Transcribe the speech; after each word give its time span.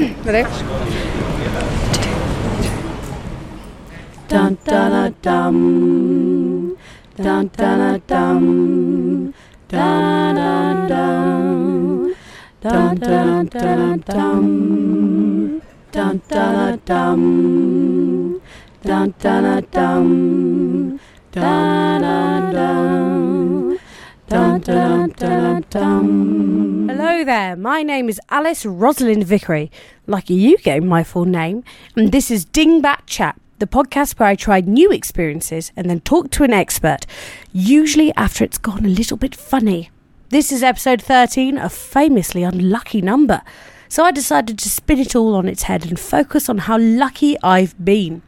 Ready? 0.00 0.48
Dun 4.30 4.56
dun 4.64 5.14
dum. 5.22 5.56
Dun 7.18 7.50
dun 7.58 8.00
dum. 8.08 9.32
Dun 9.68 10.34
dun 10.36 10.88
dum 10.88 12.14
dun 12.62 12.96
dun 13.00 13.40
dun 13.52 14.00
dum. 14.08 14.46
Dun 15.92 16.20
dun 16.30 16.78
dum. 16.86 17.20
Dun 18.82 19.12
dun 19.22 19.64
dum. 19.72 20.06
Dun 21.32 22.00
dun 22.00 22.52
dum 22.52 23.19
dun 24.30 24.60
dun 24.60 25.64
dun. 25.70 26.88
Hello 26.88 27.24
there, 27.24 27.56
my 27.56 27.82
name 27.82 28.08
is 28.08 28.20
Alice 28.30 28.64
Rosalind 28.64 29.24
Vickery. 29.24 29.72
Lucky 30.06 30.34
you 30.34 30.56
gave 30.58 30.84
my 30.84 31.02
full 31.02 31.24
name, 31.24 31.64
and 31.96 32.12
this 32.12 32.30
is 32.30 32.46
Dingbat 32.46 33.06
Chat 33.06 33.36
the 33.58 33.66
podcast 33.66 34.18
where 34.18 34.28
I 34.28 34.36
try 34.36 34.60
new 34.60 34.90
experiences 34.90 35.70
and 35.76 35.90
then 35.90 36.00
talk 36.00 36.30
to 36.30 36.44
an 36.44 36.52
expert, 36.52 37.04
usually 37.52 38.10
after 38.14 38.42
it's 38.42 38.56
gone 38.56 38.86
a 38.86 38.88
little 38.88 39.18
bit 39.18 39.34
funny. 39.34 39.90
This 40.30 40.50
is 40.50 40.62
episode 40.62 41.02
13, 41.02 41.58
a 41.58 41.68
famously 41.68 42.42
unlucky 42.42 43.02
number. 43.02 43.42
So 43.88 44.04
I 44.04 44.12
decided 44.12 44.58
to 44.60 44.70
spin 44.70 45.00
it 45.00 45.14
all 45.14 45.34
on 45.34 45.46
its 45.46 45.64
head 45.64 45.84
and 45.84 46.00
focus 46.00 46.48
on 46.48 46.58
how 46.58 46.78
lucky 46.78 47.36
I've 47.42 47.74
been. 47.84 48.22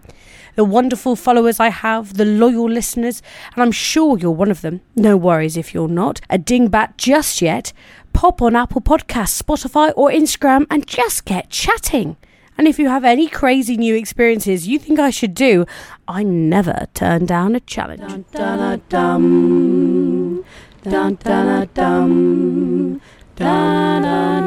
The 0.55 0.65
wonderful 0.65 1.17
followers 1.17 1.59
I 1.59 1.71
have, 1.71 2.19
the 2.19 2.25
loyal 2.27 2.69
listeners, 2.69 3.23
and 3.55 3.63
I'm 3.63 3.73
sure 3.73 4.19
you're 4.19 4.31
one 4.31 4.51
of 4.51 4.61
them. 4.61 4.83
No 4.95 5.17
worries 5.17 5.57
if 5.57 5.73
you're 5.73 5.89
not 5.89 6.21
a 6.29 6.39
dingbat 6.39 6.99
just 6.99 7.41
yet. 7.41 7.73
Pop 8.13 8.43
on 8.43 8.55
Apple 8.55 8.83
Podcasts, 8.83 9.41
Spotify, 9.43 9.93
or 9.97 10.11
Instagram 10.11 10.67
and 10.71 10.87
just 10.87 11.25
get 11.25 11.49
chatting. 11.49 12.17
And 12.59 12.69
if 12.69 12.79
you 12.79 12.89
have 12.89 13.03
any 13.03 13.29
crazy 13.29 13.79
new 13.79 13.95
experiences 13.95 14.69
you 14.69 14.79
think 14.79 14.99
I 14.99 15.09
should 15.09 15.33
do, 15.33 15.65
I 16.07 16.23
never 16.23 16.87
turn 16.93 17.25
down 17.25 17.57
a 17.57 17.61
challenge. 17.61 18.27
Dun, 18.33 18.83
dun. 18.89 20.45
Dun, 20.83 21.15
dun, 21.15 21.69
dum. 21.73 23.01
Dun, 23.37 24.03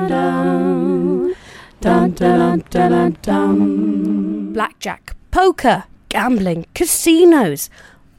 dun. 0.07 1.35
Dun, 1.81 2.63
dun, 2.69 3.17
dun. 3.21 4.53
Blackjack, 4.53 5.15
poker, 5.31 5.85
gambling, 6.15 6.65
casinos. 6.73 7.69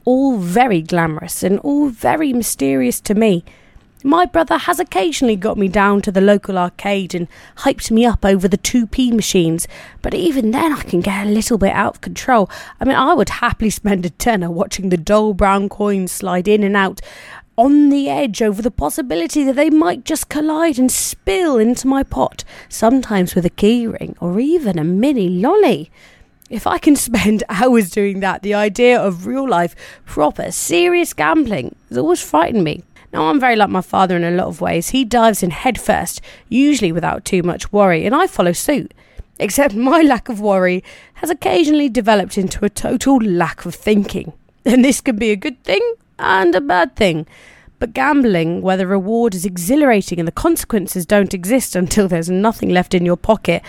All 0.05 0.37
very 0.37 0.83
glamorous 0.83 1.41
and 1.41 1.57
all 1.61 1.89
very 1.89 2.31
mysterious 2.31 3.01
to 3.01 3.15
me. 3.15 3.43
My 4.03 4.23
brother 4.25 4.59
has 4.59 4.79
occasionally 4.79 5.35
got 5.35 5.57
me 5.57 5.67
down 5.67 6.03
to 6.03 6.11
the 6.11 6.21
local 6.21 6.59
arcade 6.59 7.15
and 7.15 7.27
hyped 7.57 7.89
me 7.89 8.05
up 8.05 8.23
over 8.23 8.47
the 8.47 8.59
2p 8.59 9.13
machines, 9.13 9.67
but 10.03 10.13
even 10.13 10.51
then 10.51 10.73
I 10.73 10.83
can 10.83 11.01
get 11.01 11.25
a 11.25 11.29
little 11.31 11.57
bit 11.57 11.71
out 11.71 11.95
of 11.95 12.01
control. 12.01 12.51
I 12.79 12.85
mean, 12.85 12.95
I 12.95 13.15
would 13.15 13.29
happily 13.29 13.71
spend 13.71 14.05
a 14.05 14.11
tenner 14.11 14.51
watching 14.51 14.89
the 14.89 14.97
dull 14.97 15.33
brown 15.33 15.67
coins 15.67 16.11
slide 16.11 16.47
in 16.47 16.61
and 16.61 16.77
out, 16.77 17.01
on 17.57 17.89
the 17.89 18.07
edge 18.11 18.43
over 18.43 18.61
the 18.61 18.69
possibility 18.69 19.43
that 19.43 19.55
they 19.55 19.71
might 19.71 20.05
just 20.05 20.29
collide 20.29 20.77
and 20.77 20.91
spill 20.91 21.57
into 21.57 21.87
my 21.87 22.03
pot, 22.03 22.43
sometimes 22.69 23.33
with 23.33 23.47
a 23.47 23.49
keyring 23.49 24.15
or 24.19 24.39
even 24.39 24.77
a 24.77 24.83
mini 24.83 25.27
lolly. 25.27 25.89
If 26.49 26.65
I 26.65 26.77
can 26.77 26.95
spend 26.95 27.43
hours 27.49 27.89
doing 27.89 28.21
that, 28.21 28.41
the 28.41 28.53
idea 28.53 28.99
of 28.99 29.25
real 29.25 29.47
life, 29.47 29.75
proper, 30.05 30.51
serious 30.51 31.13
gambling 31.13 31.75
has 31.89 31.97
always 31.97 32.21
frightened 32.21 32.63
me. 32.63 32.83
Now, 33.13 33.29
I'm 33.29 33.39
very 33.39 33.55
like 33.55 33.69
my 33.69 33.81
father 33.81 34.15
in 34.15 34.23
a 34.23 34.31
lot 34.31 34.47
of 34.47 34.61
ways. 34.61 34.89
He 34.89 35.05
dives 35.05 35.41
in 35.41 35.51
headfirst, 35.51 36.21
usually 36.49 36.91
without 36.91 37.25
too 37.25 37.41
much 37.41 37.71
worry, 37.71 38.05
and 38.05 38.13
I 38.13 38.27
follow 38.27 38.53
suit. 38.53 38.93
Except 39.39 39.75
my 39.75 40.01
lack 40.01 40.29
of 40.29 40.41
worry 40.41 40.83
has 41.15 41.29
occasionally 41.29 41.89
developed 41.89 42.37
into 42.37 42.65
a 42.65 42.69
total 42.69 43.17
lack 43.17 43.65
of 43.65 43.75
thinking. 43.75 44.33
And 44.65 44.83
this 44.83 44.99
can 44.99 45.15
be 45.15 45.31
a 45.31 45.37
good 45.37 45.63
thing 45.63 45.81
and 46.19 46.53
a 46.53 46.59
bad 46.59 46.97
thing. 46.97 47.25
But 47.79 47.93
gambling, 47.93 48.61
where 48.61 48.75
the 48.75 48.87
reward 48.87 49.35
is 49.35 49.45
exhilarating 49.45 50.19
and 50.19 50.27
the 50.27 50.31
consequences 50.33 51.05
don't 51.05 51.33
exist 51.33 51.75
until 51.75 52.07
there's 52.07 52.29
nothing 52.29 52.69
left 52.69 52.93
in 52.93 53.05
your 53.05 53.15
pocket, 53.15 53.61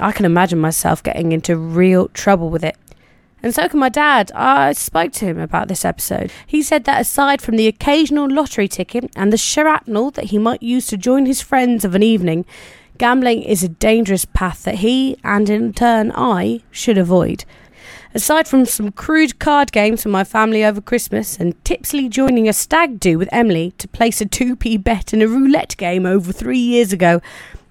I 0.00 0.12
can 0.12 0.24
imagine 0.24 0.58
myself 0.58 1.02
getting 1.02 1.32
into 1.32 1.56
real 1.56 2.08
trouble 2.08 2.50
with 2.50 2.64
it. 2.64 2.76
And 3.42 3.54
so 3.54 3.68
can 3.68 3.78
my 3.78 3.88
dad. 3.88 4.32
I 4.34 4.72
spoke 4.72 5.12
to 5.14 5.24
him 5.24 5.38
about 5.38 5.68
this 5.68 5.84
episode. 5.84 6.32
He 6.46 6.62
said 6.62 6.84
that 6.84 7.00
aside 7.00 7.40
from 7.40 7.56
the 7.56 7.68
occasional 7.68 8.28
lottery 8.28 8.68
ticket 8.68 9.10
and 9.14 9.32
the 9.32 9.36
shrapnel 9.36 10.10
that 10.12 10.26
he 10.26 10.38
might 10.38 10.62
use 10.62 10.86
to 10.88 10.96
join 10.96 11.26
his 11.26 11.40
friends 11.40 11.84
of 11.84 11.94
an 11.94 12.02
evening, 12.02 12.44
gambling 12.98 13.42
is 13.42 13.62
a 13.62 13.68
dangerous 13.68 14.24
path 14.24 14.64
that 14.64 14.76
he, 14.76 15.16
and 15.22 15.48
in 15.48 15.72
turn 15.72 16.10
I, 16.14 16.62
should 16.72 16.98
avoid. 16.98 17.44
Aside 18.14 18.48
from 18.48 18.64
some 18.64 18.90
crude 18.90 19.38
card 19.38 19.70
games 19.70 20.02
for 20.02 20.08
my 20.08 20.24
family 20.24 20.64
over 20.64 20.80
Christmas 20.80 21.38
and 21.38 21.62
tipsily 21.64 22.08
joining 22.08 22.48
a 22.48 22.52
stag 22.52 22.98
do 22.98 23.18
with 23.18 23.28
Emily 23.30 23.72
to 23.78 23.86
place 23.86 24.20
a 24.20 24.26
2p 24.26 24.82
bet 24.82 25.12
in 25.12 25.22
a 25.22 25.28
roulette 25.28 25.76
game 25.76 26.06
over 26.06 26.32
three 26.32 26.58
years 26.58 26.92
ago, 26.92 27.20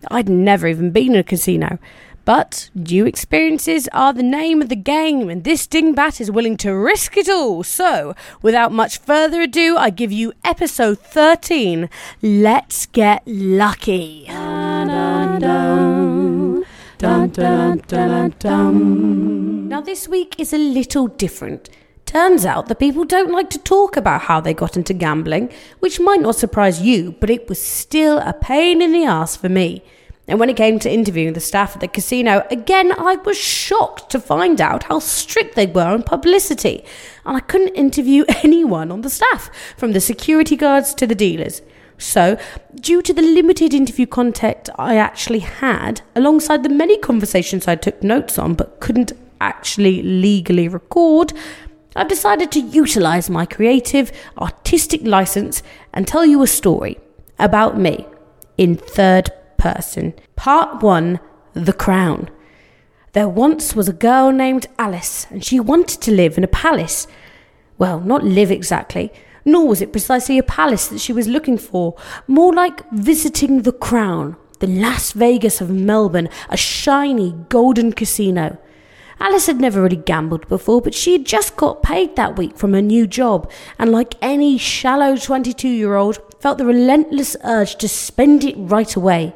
I'd 0.09 0.29
never 0.29 0.67
even 0.67 0.91
been 0.91 1.13
in 1.13 1.19
a 1.19 1.23
casino. 1.23 1.79
But 2.27 2.69
new 2.75 3.05
experiences 3.05 3.87
are 3.93 4.11
the 4.11 4.21
name 4.21 4.61
of 4.61 4.67
the 4.67 4.75
game, 4.75 5.29
and 5.29 5.45
this 5.45 5.65
dingbat 5.65 6.19
is 6.19 6.29
willing 6.29 6.57
to 6.57 6.75
risk 6.75 7.15
it 7.15 7.29
all. 7.29 7.63
So, 7.63 8.15
without 8.41 8.73
much 8.73 8.97
further 8.97 9.39
ado, 9.43 9.77
I 9.77 9.91
give 9.91 10.11
you 10.11 10.33
episode 10.43 10.99
13. 10.99 11.89
Let's 12.21 12.85
get 12.87 13.23
lucky. 13.25 14.25
Now, 19.69 19.79
this 19.79 20.09
week 20.09 20.35
is 20.37 20.51
a 20.51 20.57
little 20.57 21.07
different. 21.07 21.69
Turns 22.05 22.45
out 22.45 22.67
that 22.67 22.79
people 22.79 23.05
don't 23.05 23.31
like 23.31 23.49
to 23.51 23.59
talk 23.59 23.95
about 23.95 24.23
how 24.23 24.41
they 24.41 24.53
got 24.53 24.75
into 24.75 24.93
gambling, 24.93 25.49
which 25.79 26.01
might 26.01 26.19
not 26.19 26.35
surprise 26.35 26.81
you, 26.81 27.15
but 27.21 27.29
it 27.29 27.47
was 27.47 27.61
still 27.61 28.17
a 28.17 28.33
pain 28.33 28.81
in 28.81 28.91
the 28.91 29.05
ass 29.05 29.37
for 29.37 29.47
me. 29.47 29.81
And 30.27 30.39
when 30.39 30.49
it 30.49 30.57
came 30.57 30.77
to 30.79 30.91
interviewing 30.91 31.33
the 31.33 31.39
staff 31.39 31.75
at 31.75 31.81
the 31.81 31.87
casino, 31.87 32.45
again, 32.51 32.91
I 32.91 33.15
was 33.15 33.37
shocked 33.37 34.09
to 34.11 34.19
find 34.19 34.59
out 34.59 34.83
how 34.83 34.99
strict 34.99 35.55
they 35.55 35.67
were 35.67 35.87
on 35.87 36.03
publicity. 36.03 36.83
And 37.25 37.37
I 37.37 37.39
couldn't 37.39 37.75
interview 37.75 38.25
anyone 38.43 38.91
on 38.91 39.01
the 39.01 39.09
staff, 39.09 39.49
from 39.77 39.93
the 39.93 40.01
security 40.01 40.57
guards 40.57 40.93
to 40.95 41.07
the 41.07 41.15
dealers. 41.15 41.61
So, 41.97 42.37
due 42.75 43.01
to 43.01 43.13
the 43.13 43.21
limited 43.21 43.73
interview 43.73 44.05
contact 44.05 44.69
I 44.77 44.97
actually 44.97 45.39
had, 45.39 46.01
alongside 46.15 46.61
the 46.61 46.69
many 46.69 46.97
conversations 46.97 47.67
I 47.67 47.75
took 47.75 48.03
notes 48.03 48.37
on 48.37 48.53
but 48.53 48.79
couldn't 48.79 49.13
actually 49.41 50.03
legally 50.03 50.67
record, 50.67 51.33
I've 51.95 52.07
decided 52.07 52.51
to 52.51 52.59
utilize 52.59 53.29
my 53.29 53.47
creative, 53.47 54.11
artistic 54.37 55.01
license 55.03 55.63
and 55.93 56.07
tell 56.07 56.25
you 56.25 56.43
a 56.43 56.47
story 56.47 56.99
about 57.39 57.79
me 57.79 58.05
in 58.57 58.75
third 58.75 59.31
person. 59.73 60.13
Part 60.37 60.81
1 60.81 61.19
The 61.53 61.73
Crown. 61.73 62.29
There 63.11 63.27
once 63.27 63.75
was 63.75 63.89
a 63.89 64.03
girl 64.07 64.31
named 64.31 64.67
Alice, 64.79 65.27
and 65.29 65.43
she 65.43 65.59
wanted 65.59 66.01
to 66.03 66.11
live 66.11 66.37
in 66.37 66.43
a 66.45 66.55
palace. 66.65 67.05
Well, 67.77 67.99
not 67.99 68.23
live 68.23 68.49
exactly, 68.49 69.11
nor 69.43 69.67
was 69.67 69.81
it 69.81 69.91
precisely 69.91 70.37
a 70.37 70.43
palace 70.43 70.87
that 70.87 71.01
she 71.01 71.11
was 71.11 71.27
looking 71.27 71.57
for, 71.57 71.95
more 72.27 72.53
like 72.53 72.89
visiting 72.91 73.63
the 73.63 73.73
crown, 73.73 74.37
the 74.59 74.67
Las 74.67 75.11
Vegas 75.11 75.59
of 75.59 75.69
Melbourne, 75.69 76.29
a 76.49 76.55
shiny 76.55 77.35
golden 77.49 77.91
casino. 77.91 78.57
Alice 79.19 79.47
had 79.47 79.59
never 79.59 79.81
really 79.81 79.97
gambled 79.97 80.47
before, 80.47 80.81
but 80.81 80.93
she 80.93 81.11
had 81.11 81.25
just 81.25 81.57
got 81.57 81.83
paid 81.83 82.15
that 82.15 82.37
week 82.37 82.55
from 82.55 82.73
her 82.73 82.81
new 82.81 83.05
job, 83.05 83.51
and 83.77 83.91
like 83.91 84.15
any 84.21 84.57
shallow 84.57 85.17
22 85.17 85.67
year 85.67 85.95
old, 85.95 86.19
felt 86.39 86.57
the 86.57 86.65
relentless 86.65 87.35
urge 87.43 87.75
to 87.75 87.89
spend 87.89 88.43
it 88.43 88.55
right 88.57 88.95
away. 88.95 89.33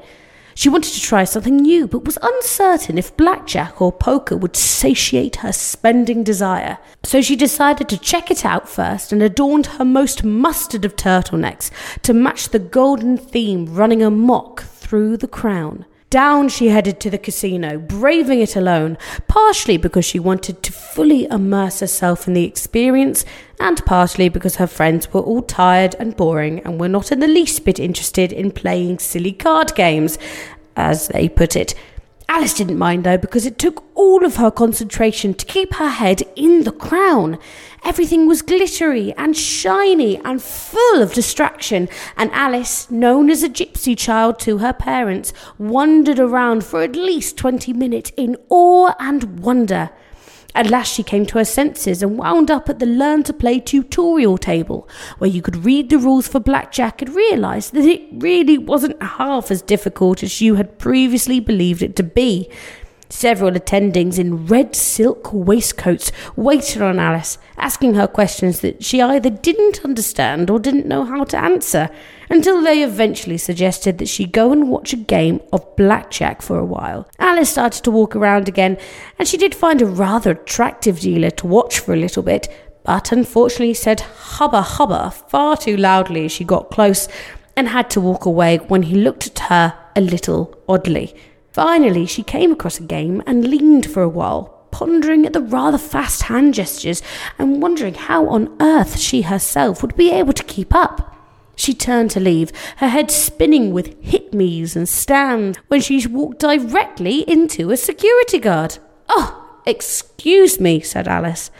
She 0.55 0.69
wanted 0.69 0.93
to 0.93 1.01
try 1.01 1.23
something 1.23 1.57
new, 1.57 1.87
but 1.87 2.05
was 2.05 2.17
uncertain 2.21 2.97
if 2.97 3.15
blackjack 3.17 3.81
or 3.81 3.91
poker 3.91 4.35
would 4.35 4.55
satiate 4.55 5.37
her 5.37 5.51
spending 5.51 6.23
desire. 6.23 6.77
So 7.03 7.21
she 7.21 7.35
decided 7.35 7.89
to 7.89 7.97
check 7.97 8.29
it 8.29 8.45
out 8.45 8.67
first 8.67 9.11
and 9.11 9.21
adorned 9.21 9.67
her 9.67 9.85
most 9.85 10.23
mustard 10.23 10.85
of 10.85 10.95
turtlenecks 10.95 11.71
to 12.03 12.13
match 12.13 12.49
the 12.49 12.59
golden 12.59 13.17
theme 13.17 13.73
running 13.73 14.03
amok 14.03 14.61
through 14.63 15.17
the 15.17 15.27
crown. 15.27 15.85
Down 16.11 16.49
she 16.49 16.67
headed 16.67 16.99
to 16.99 17.09
the 17.09 17.17
casino, 17.17 17.77
braving 17.77 18.41
it 18.41 18.57
alone, 18.57 18.97
partially 19.29 19.77
because 19.77 20.03
she 20.03 20.19
wanted 20.19 20.61
to 20.61 20.73
fully 20.73 21.25
immerse 21.31 21.79
herself 21.79 22.27
in 22.27 22.33
the 22.33 22.43
experience, 22.43 23.23
and 23.61 23.83
partially 23.85 24.27
because 24.27 24.57
her 24.57 24.67
friends 24.67 25.13
were 25.13 25.21
all 25.21 25.41
tired 25.41 25.95
and 25.99 26.17
boring 26.17 26.59
and 26.65 26.81
were 26.81 26.89
not 26.89 27.13
in 27.13 27.21
the 27.21 27.29
least 27.29 27.63
bit 27.63 27.79
interested 27.79 28.33
in 28.33 28.51
playing 28.51 28.99
silly 28.99 29.31
card 29.31 29.73
games, 29.73 30.19
as 30.75 31.07
they 31.07 31.29
put 31.29 31.55
it. 31.55 31.75
Alice 32.33 32.53
didn't 32.53 32.77
mind 32.77 33.03
though 33.03 33.17
because 33.17 33.45
it 33.45 33.57
took 33.57 33.83
all 33.93 34.23
of 34.23 34.37
her 34.37 34.49
concentration 34.49 35.33
to 35.33 35.45
keep 35.45 35.73
her 35.73 35.89
head 35.89 36.23
in 36.37 36.63
the 36.63 36.71
crown. 36.71 37.37
Everything 37.83 38.25
was 38.25 38.41
glittery 38.41 39.11
and 39.17 39.35
shiny 39.35 40.15
and 40.23 40.41
full 40.41 41.01
of 41.01 41.13
distraction, 41.13 41.89
and 42.15 42.31
Alice, 42.31 42.89
known 42.89 43.29
as 43.29 43.43
a 43.43 43.49
gypsy 43.49 43.97
child 43.97 44.39
to 44.39 44.59
her 44.59 44.71
parents, 44.71 45.33
wandered 45.57 46.19
around 46.19 46.63
for 46.63 46.81
at 46.83 46.95
least 46.95 47.35
20 47.35 47.73
minutes 47.73 48.13
in 48.15 48.37
awe 48.47 48.93
and 48.97 49.41
wonder. 49.41 49.89
At 50.53 50.69
last, 50.69 50.93
she 50.93 51.03
came 51.03 51.25
to 51.27 51.37
her 51.37 51.45
senses 51.45 52.03
and 52.03 52.17
wound 52.17 52.51
up 52.51 52.69
at 52.69 52.79
the 52.79 52.85
Learn 52.85 53.23
to 53.23 53.33
Play 53.33 53.59
tutorial 53.59 54.37
table, 54.37 54.87
where 55.17 55.29
you 55.29 55.41
could 55.41 55.63
read 55.63 55.89
the 55.89 55.97
rules 55.97 56.27
for 56.27 56.39
blackjack 56.39 57.01
and 57.01 57.15
realise 57.15 57.69
that 57.69 57.85
it 57.85 58.01
really 58.11 58.57
wasn't 58.57 59.01
half 59.01 59.49
as 59.49 59.61
difficult 59.61 60.23
as 60.23 60.41
you 60.41 60.55
had 60.55 60.77
previously 60.77 61.39
believed 61.39 61.81
it 61.81 61.95
to 61.95 62.03
be. 62.03 62.49
Several 63.11 63.51
attendings 63.51 64.17
in 64.17 64.45
red 64.45 64.73
silk 64.73 65.33
waistcoats 65.33 66.13
waited 66.37 66.81
on 66.81 66.97
Alice, 66.97 67.37
asking 67.57 67.95
her 67.95 68.07
questions 68.07 68.61
that 68.61 68.85
she 68.85 69.01
either 69.01 69.29
didn't 69.29 69.83
understand 69.83 70.49
or 70.49 70.59
didn't 70.59 70.85
know 70.85 71.03
how 71.03 71.25
to 71.25 71.37
answer, 71.37 71.89
until 72.29 72.61
they 72.61 72.81
eventually 72.81 73.37
suggested 73.37 73.97
that 73.97 74.07
she 74.07 74.25
go 74.25 74.53
and 74.53 74.69
watch 74.69 74.93
a 74.93 74.97
game 74.97 75.41
of 75.51 75.75
blackjack 75.75 76.41
for 76.41 76.57
a 76.57 76.65
while. 76.65 77.05
Alice 77.19 77.49
started 77.49 77.83
to 77.83 77.91
walk 77.91 78.15
around 78.15 78.47
again, 78.47 78.77
and 79.19 79.27
she 79.27 79.35
did 79.35 79.53
find 79.53 79.81
a 79.81 79.85
rather 79.85 80.31
attractive 80.31 81.01
dealer 81.01 81.31
to 81.31 81.47
watch 81.47 81.79
for 81.79 81.93
a 81.93 81.97
little 81.97 82.23
bit, 82.23 82.47
but 82.85 83.11
unfortunately 83.11 83.73
said 83.73 83.99
hubba 83.99 84.61
hubba 84.61 85.11
far 85.11 85.57
too 85.57 85.75
loudly 85.75 86.25
as 86.25 86.31
she 86.31 86.45
got 86.45 86.71
close 86.71 87.09
and 87.57 87.67
had 87.67 87.89
to 87.89 87.99
walk 87.99 88.25
away 88.25 88.55
when 88.69 88.83
he 88.83 88.95
looked 88.95 89.27
at 89.27 89.39
her 89.49 89.77
a 89.97 90.01
little 90.01 90.57
oddly. 90.69 91.13
Finally, 91.51 92.05
she 92.05 92.23
came 92.23 92.51
across 92.51 92.79
a 92.79 92.83
game 92.83 93.21
and 93.25 93.47
leaned 93.47 93.85
for 93.85 94.01
a 94.01 94.09
while, 94.09 94.65
pondering 94.71 95.25
at 95.25 95.33
the 95.33 95.41
rather 95.41 95.77
fast 95.77 96.23
hand 96.23 96.53
gestures 96.53 97.01
and 97.37 97.61
wondering 97.61 97.93
how 97.93 98.27
on 98.29 98.55
earth 98.61 98.97
she 98.97 99.23
herself 99.23 99.81
would 99.81 99.95
be 99.95 100.11
able 100.11 100.33
to 100.33 100.43
keep 100.43 100.73
up. 100.73 101.13
She 101.55 101.73
turned 101.73 102.09
to 102.11 102.19
leave, 102.19 102.51
her 102.77 102.87
head 102.87 103.11
spinning 103.11 103.73
with 103.73 104.01
hit 104.01 104.33
me's 104.33 104.75
and 104.75 104.87
stands, 104.87 105.57
when 105.67 105.81
she 105.81 106.07
walked 106.07 106.39
directly 106.39 107.29
into 107.29 107.69
a 107.69 107.77
security 107.77 108.39
guard. 108.39 108.77
Oh, 109.09 109.59
excuse 109.65 110.59
me, 110.59 110.79
said 110.79 111.07
Alice. 111.07 111.51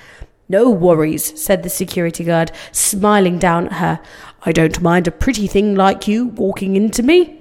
No 0.47 0.69
worries, 0.69 1.39
said 1.39 1.63
the 1.63 1.69
security 1.69 2.23
guard, 2.23 2.51
smiling 2.71 3.39
down 3.39 3.67
at 3.67 3.73
her. 3.73 3.99
I 4.43 4.53
don't 4.53 4.81
mind 4.81 5.07
a 5.07 5.11
pretty 5.11 5.47
thing 5.47 5.75
like 5.75 6.07
you 6.07 6.27
walking 6.27 6.75
into 6.75 7.03
me. 7.03 7.40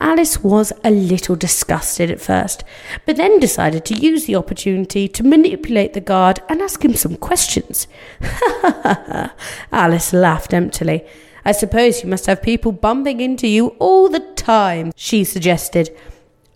Alice 0.00 0.42
was 0.42 0.72
a 0.84 0.90
little 0.90 1.36
disgusted 1.36 2.10
at 2.10 2.20
first, 2.20 2.64
but 3.06 3.16
then 3.16 3.40
decided 3.40 3.84
to 3.86 3.94
use 3.94 4.26
the 4.26 4.36
opportunity 4.36 5.08
to 5.08 5.22
manipulate 5.22 5.94
the 5.94 6.00
guard 6.00 6.40
and 6.48 6.60
ask 6.60 6.84
him 6.84 6.94
some 6.94 7.16
questions. 7.16 7.88
Alice 9.72 10.12
laughed 10.12 10.52
emptily. 10.52 11.04
I 11.46 11.52
suppose 11.52 12.02
you 12.02 12.10
must 12.10 12.26
have 12.26 12.42
people 12.42 12.72
bumping 12.72 13.20
into 13.20 13.46
you 13.46 13.68
all 13.78 14.08
the 14.08 14.20
time, 14.20 14.92
she 14.96 15.24
suggested. 15.24 15.96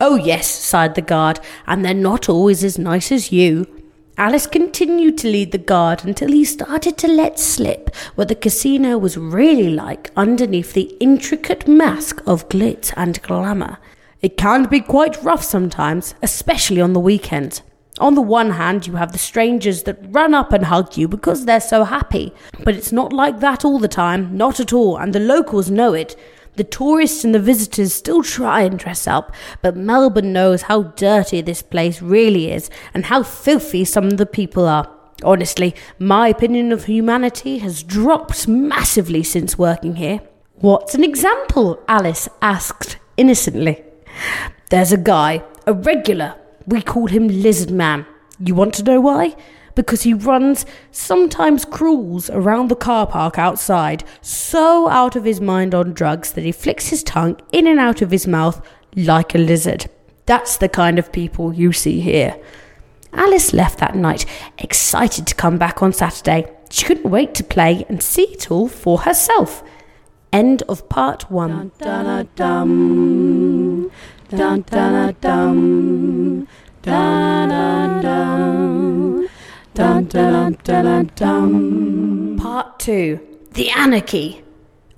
Oh, 0.01 0.17
yes, 0.17 0.47
sighed 0.47 0.95
the 0.95 1.03
guard, 1.03 1.41
and 1.67 1.85
they're 1.85 1.95
not 1.95 2.29
always 2.29 2.63
as 2.63 2.79
nice 2.79 3.11
as 3.11 3.33
you. 3.33 3.80
Alice 4.21 4.47
continued 4.47 5.17
to 5.17 5.29
lead 5.29 5.51
the 5.51 5.57
guard 5.57 6.05
until 6.05 6.29
he 6.29 6.45
started 6.45 6.99
to 6.99 7.09
let 7.09 7.39
slip 7.39 7.89
what 8.17 8.29
the 8.29 8.35
casino 8.35 8.99
was 8.99 9.17
really 9.17 9.71
like 9.71 10.11
underneath 10.15 10.75
the 10.75 10.95
intricate 11.01 11.67
mask 11.67 12.21
of 12.27 12.47
glitz 12.51 12.93
and 12.99 13.23
glamour. 13.23 13.79
It 14.21 14.37
can 14.37 14.65
be 14.65 14.83
quite 14.83 15.23
rough 15.23 15.43
sometimes, 15.43 16.15
especially 16.21 16.83
on 16.83 16.93
the 16.93 17.01
weekends. 17.01 17.63
On 17.99 18.15
the 18.15 18.21
one 18.21 18.51
hand, 18.51 18.87
you 18.87 18.97
have 18.97 19.13
the 19.13 19.19
strangers 19.19 19.85
that 19.85 20.15
run 20.15 20.35
up 20.35 20.53
and 20.53 20.67
hug 20.67 20.99
you 20.99 21.09
because 21.09 21.47
they're 21.47 21.59
so 21.59 21.85
happy, 21.85 22.35
but 22.63 22.75
it's 22.75 22.93
not 22.93 23.15
like 23.15 23.41
that 23.41 23.65
all 23.65 23.79
the 23.79 23.89
time, 23.89 24.37
not 24.37 24.61
at 24.61 24.75
all, 24.75 24.99
and 24.99 25.15
the 25.15 25.21
locals 25.21 25.71
know 25.71 25.95
it. 25.95 26.15
The 26.57 26.65
tourists 26.65 27.25
and 27.25 27.35
the 27.35 27.39
visitors 27.39 27.95
still 27.95 28.23
try 28.23 28.63
and 28.63 28.79
dress 28.79 29.07
up, 29.07 29.35
but 29.63 29.77
Melbourne 29.77 30.33
knows 30.33 30.63
how 30.63 30.83
dirty 30.83 31.41
this 31.41 31.63
place 31.63 32.03
really 32.03 32.51
is 32.51 32.71
and 32.93 33.07
how 33.07 33.23
filthy 33.23 33.85
some 33.85 34.07
of 34.07 34.17
the 34.17 34.27
people 34.27 34.67
are. 34.67 34.91
Honestly, 35.23 35.75
my 35.99 36.29
opinion 36.29 36.73
of 36.73 36.85
humanity 36.85 37.59
has 37.59 37.83
dropped 37.83 38.49
massively 38.49 39.23
since 39.23 39.59
working 39.59 39.97
here. 39.97 40.21
What's 40.57 40.95
an 40.95 41.05
example? 41.05 41.83
Alice 41.89 42.29
asked 42.43 42.99
innocently. 43.17 43.83
There's 44.71 44.93
a 44.93 44.99
guy, 44.99 45.43
a 45.67 45.73
regular. 45.73 46.37
We 46.67 46.83
call 46.83 47.07
him 47.07 47.29
Lizard 47.29 47.71
Man. 47.71 48.07
You 48.39 48.55
want 48.55 48.75
to 48.75 48.83
know 48.83 49.01
why? 49.01 49.37
Because 49.75 50.03
he 50.03 50.15
runs, 50.15 50.67
sometimes 50.91 51.65
crawls 51.65 52.31
around 52.31 52.69
the 52.69 52.77
car 52.77 53.07
park 53.07 53.39
outside, 53.39 54.05
so 54.21 54.89
out 54.89 55.17
of 55.17 55.25
his 55.25 55.41
mind 55.41 55.75
on 55.75 55.93
drugs 55.93 56.33
that 56.33 56.45
he 56.45 56.53
flicks 56.53 56.89
his 56.89 57.03
tongue 57.03 57.41
in 57.53 57.67
and 57.67 57.79
out 57.79 58.03
of 58.03 58.11
his 58.11 58.27
mouth 58.27 58.65
like 58.97 59.35
a 59.35 59.39
lizard. 59.39 59.89
That's 60.27 60.57
the 60.57 60.69
kind 60.69 60.99
of 60.99 61.13
people 61.13 61.53
you 61.53 61.73
see 61.73 62.01
here. 62.01 62.37
Alice 63.13 63.53
left 63.53 63.79
that 63.81 63.97
night, 63.97 64.25
excited 64.59 65.27
to 65.27 65.35
come 65.35 65.59
back 65.59 65.83
on 65.83 65.93
Saturday. 65.93 66.51
She 66.71 66.85
couldn't 66.85 67.11
wait 67.11 67.35
to 67.35 67.45
play 67.45 67.85
and 67.89 68.03
see 68.03 68.23
it 68.23 68.51
all 68.51 68.69
for 68.69 69.01
herself. 69.01 69.65
End 70.33 70.63
of 70.69 70.89
part 70.89 71.29
one. 71.31 71.73
Dun, 71.79 72.29
dun, 72.37 73.91
dun, 74.29 74.63
dun, 74.63 74.63
dun, 74.63 75.17
dun, 75.21 76.47
dun, 76.83 78.03
dun, 78.03 78.80
dun. 79.81 80.59
Dun, 80.63 81.11
dun, 81.15 82.37
Part 82.37 82.79
2 82.81 83.21
The 83.53 83.71
Anarchy. 83.71 84.45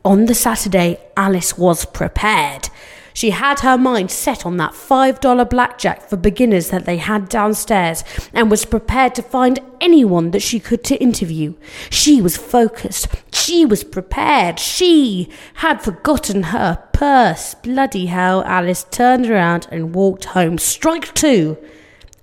On 0.04 0.26
the 0.26 0.34
Saturday, 0.34 0.98
Alice 1.16 1.56
was 1.56 1.84
prepared. 1.84 2.68
She 3.14 3.30
had 3.30 3.60
her 3.60 3.78
mind 3.78 4.10
set 4.10 4.44
on 4.44 4.56
that 4.56 4.72
$5 4.72 5.48
blackjack 5.48 6.08
for 6.08 6.16
beginners 6.16 6.70
that 6.70 6.86
they 6.86 6.96
had 6.96 7.28
downstairs 7.28 8.02
and 8.32 8.50
was 8.50 8.64
prepared 8.64 9.14
to 9.14 9.22
find 9.22 9.60
anyone 9.80 10.30
that 10.32 10.42
she 10.42 10.58
could 10.58 10.82
to 10.84 11.00
interview. 11.00 11.54
She 11.90 12.20
was 12.20 12.36
focused. 12.36 13.06
She 13.32 13.64
was 13.64 13.84
prepared. 13.84 14.58
She 14.58 15.28
had 15.54 15.82
forgotten 15.82 16.44
her 16.44 16.82
purse. 16.92 17.54
Bloody 17.54 18.06
hell, 18.06 18.42
Alice 18.44 18.84
turned 18.90 19.26
around 19.30 19.68
and 19.70 19.94
walked 19.94 20.24
home. 20.26 20.58
Strike 20.58 21.14
two. 21.14 21.58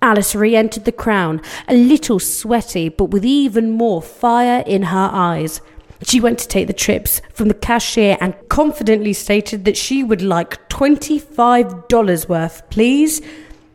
Alice 0.01 0.33
re 0.33 0.55
entered 0.55 0.85
the 0.85 0.91
crown, 0.91 1.41
a 1.67 1.75
little 1.75 2.19
sweaty, 2.19 2.89
but 2.89 3.05
with 3.05 3.25
even 3.25 3.71
more 3.71 4.01
fire 4.01 4.63
in 4.65 4.83
her 4.83 5.09
eyes. 5.11 5.61
She 6.03 6.21
went 6.21 6.39
to 6.39 6.47
take 6.47 6.67
the 6.67 6.73
trips 6.73 7.21
from 7.33 7.49
the 7.49 7.53
cashier 7.53 8.17
and 8.21 8.35
confidently 8.47 9.11
stated 9.11 9.65
that 9.65 9.75
she 9.75 10.03
would 10.03 10.21
like 10.21 10.69
$25 10.69 12.29
worth, 12.29 12.69
please. 12.69 13.21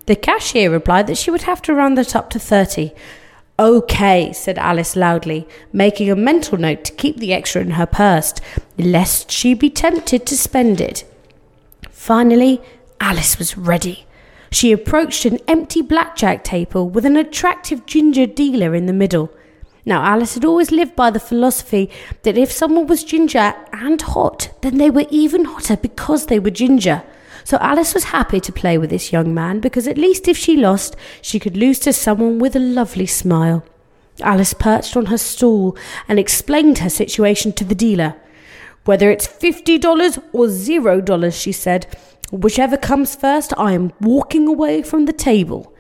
The 0.07 0.17
cashier 0.17 0.71
replied 0.71 1.07
that 1.09 1.19
she 1.19 1.31
would 1.31 1.43
have 1.43 1.61
to 1.63 1.75
round 1.75 1.99
that 1.99 2.17
up 2.17 2.31
to 2.31 2.39
30. 2.39 2.93
Okay, 3.59 4.33
said 4.33 4.59
Alice 4.59 4.97
loudly, 4.97 5.47
making 5.73 6.11
a 6.11 6.17
mental 6.17 6.59
note 6.59 6.85
to 6.85 6.93
keep 6.93 7.19
the 7.19 7.33
extra 7.33 7.61
in 7.61 7.73
her 7.73 7.87
purse, 7.87 8.35
lest 8.79 9.31
she 9.31 9.55
be 9.55 9.71
tempted 9.71 10.27
to 10.27 10.37
spend 10.37 10.81
it. 10.81 11.05
Finally, 11.91 12.61
Alice 13.01 13.39
was 13.39 13.57
ready. 13.57 14.04
She 14.55 14.71
approached 14.71 15.25
an 15.25 15.41
empty 15.49 15.83
blackjack 15.83 16.45
table 16.45 16.89
with 16.89 17.05
an 17.05 17.17
attractive 17.17 17.87
ginger 17.87 18.25
dealer 18.25 18.73
in 18.73 18.87
the 18.87 18.93
middle. 18.93 19.33
Now, 19.85 20.05
Alice 20.05 20.35
had 20.35 20.45
always 20.45 20.71
lived 20.71 20.95
by 20.95 21.11
the 21.11 21.19
philosophy 21.19 21.91
that 22.23 22.39
if 22.39 22.53
someone 22.53 22.87
was 22.87 23.03
ginger 23.03 23.53
and 23.73 24.01
hot, 24.01 24.51
then 24.61 24.79
they 24.79 24.91
were 24.91 25.07
even 25.11 25.45
hotter 25.45 25.77
because 25.77 26.27
they 26.27 26.39
were 26.39 26.51
ginger. 26.51 27.03
So 27.43 27.59
Alice 27.61 27.95
was 27.95 28.05
happy 28.05 28.39
to 28.39 28.53
play 28.53 28.79
with 28.79 28.91
this 28.91 29.13
young 29.13 29.35
man 29.35 29.59
because 29.59 29.89
at 29.89 29.99
least 29.99 30.29
if 30.29 30.39
she 30.39 30.57
lost, 30.57 30.95
she 31.21 31.41
could 31.41 31.57
lose 31.57 31.81
to 31.81 31.93
someone 31.93 32.39
with 32.39 32.55
a 32.55 32.61
lovely 32.61 33.07
smile. 33.07 33.65
Alice 34.21 34.55
perched 34.55 34.97
on 34.97 35.07
her 35.07 35.19
stool 35.19 35.77
and 36.07 36.21
explained 36.21 36.79
her 36.79 36.91
situation 36.91 37.53
to 37.55 37.65
the 37.65 37.75
dealer. 37.75 38.15
Whether 38.85 39.11
it's 39.11 39.27
$50 39.27 40.23
or 40.33 40.47
$0, 40.47 41.43
she 41.43 41.51
said, 41.51 41.87
Whichever 42.31 42.77
comes 42.77 43.15
first, 43.15 43.53
I 43.57 43.73
am 43.73 43.93
walking 44.01 44.49
away 44.49 44.83
from 44.83 45.05
the 45.05 45.13
table. 45.13 45.73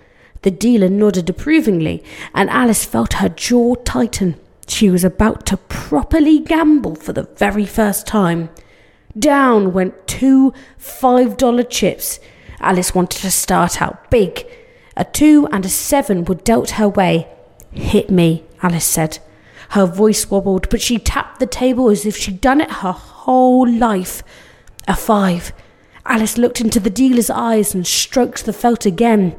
The 0.42 0.50
dealer 0.50 0.88
nodded 0.88 1.28
approvingly, 1.30 2.04
and 2.34 2.50
Alice 2.50 2.84
felt 2.84 3.14
her 3.14 3.28
jaw 3.28 3.76
tighten. 3.76 4.38
She 4.68 4.90
was 4.90 5.04
about 5.04 5.46
to 5.46 5.56
properly 5.56 6.38
gamble 6.38 6.94
for 6.96 7.12
the 7.12 7.24
very 7.36 7.66
first 7.66 8.06
time. 8.06 8.50
Down 9.18 9.72
went 9.72 10.06
two 10.06 10.52
five 10.76 11.36
dollar 11.36 11.62
chips. 11.62 12.20
Alice 12.60 12.94
wanted 12.94 13.20
to 13.20 13.30
start 13.30 13.80
out 13.80 14.10
big. 14.10 14.46
A 14.96 15.04
two 15.04 15.48
and 15.50 15.64
a 15.64 15.68
seven 15.68 16.24
were 16.24 16.34
dealt 16.34 16.70
her 16.70 16.88
way. 16.88 17.28
Hit 17.72 18.10
me, 18.10 18.44
Alice 18.62 18.86
said. 18.86 19.18
Her 19.70 19.86
voice 19.86 20.30
wobbled, 20.30 20.68
but 20.68 20.80
she 20.80 20.98
tapped 20.98 21.40
the 21.40 21.46
table 21.46 21.90
as 21.90 22.06
if 22.06 22.16
she'd 22.16 22.40
done 22.40 22.60
it 22.60 22.70
her 22.70 22.92
whole 22.92 23.68
life. 23.68 24.22
A 24.86 24.94
five. 24.94 25.52
Alice 26.06 26.36
looked 26.36 26.60
into 26.60 26.80
the 26.80 26.90
dealer's 26.90 27.30
eyes 27.30 27.74
and 27.74 27.86
stroked 27.86 28.44
the 28.44 28.52
felt 28.52 28.84
again. 28.86 29.36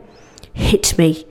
Hit 0.53 0.97
me. 0.97 1.25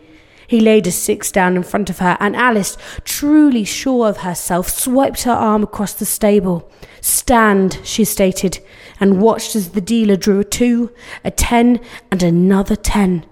He 0.47 0.61
laid 0.61 0.85
his 0.85 0.95
six 0.95 1.33
down 1.33 1.57
in 1.57 1.63
front 1.63 1.89
of 1.91 1.99
her, 1.99 2.17
and 2.21 2.37
Alice, 2.37 2.77
truly 3.05 3.65
sure 3.65 4.09
of 4.09 4.19
herself, 4.19 4.69
swiped 4.69 5.23
her 5.23 5.33
arm 5.33 5.63
across 5.63 5.95
the 5.95 6.05
stable. 6.05 6.71
Stand, 7.01 7.81
she 7.83 8.05
stated, 8.05 8.61
and 9.01 9.21
watched 9.21 9.57
as 9.57 9.71
the 9.71 9.81
dealer 9.81 10.17
drew 10.17 10.41
a 10.41 10.45
two, 10.45 10.93
a 11.25 11.31
ten, 11.31 11.81
and 12.11 12.23
another 12.23 12.77
ten. 12.77 13.25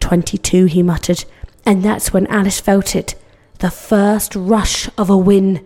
Twenty-two, 0.00 0.64
he 0.64 0.82
muttered, 0.82 1.24
and 1.66 1.82
that's 1.82 2.12
when 2.12 2.26
Alice 2.28 2.60
felt 2.60 2.96
it 2.96 3.14
the 3.60 3.70
first 3.70 4.34
rush 4.34 4.88
of 4.98 5.08
a 5.08 5.16
win. 5.16 5.64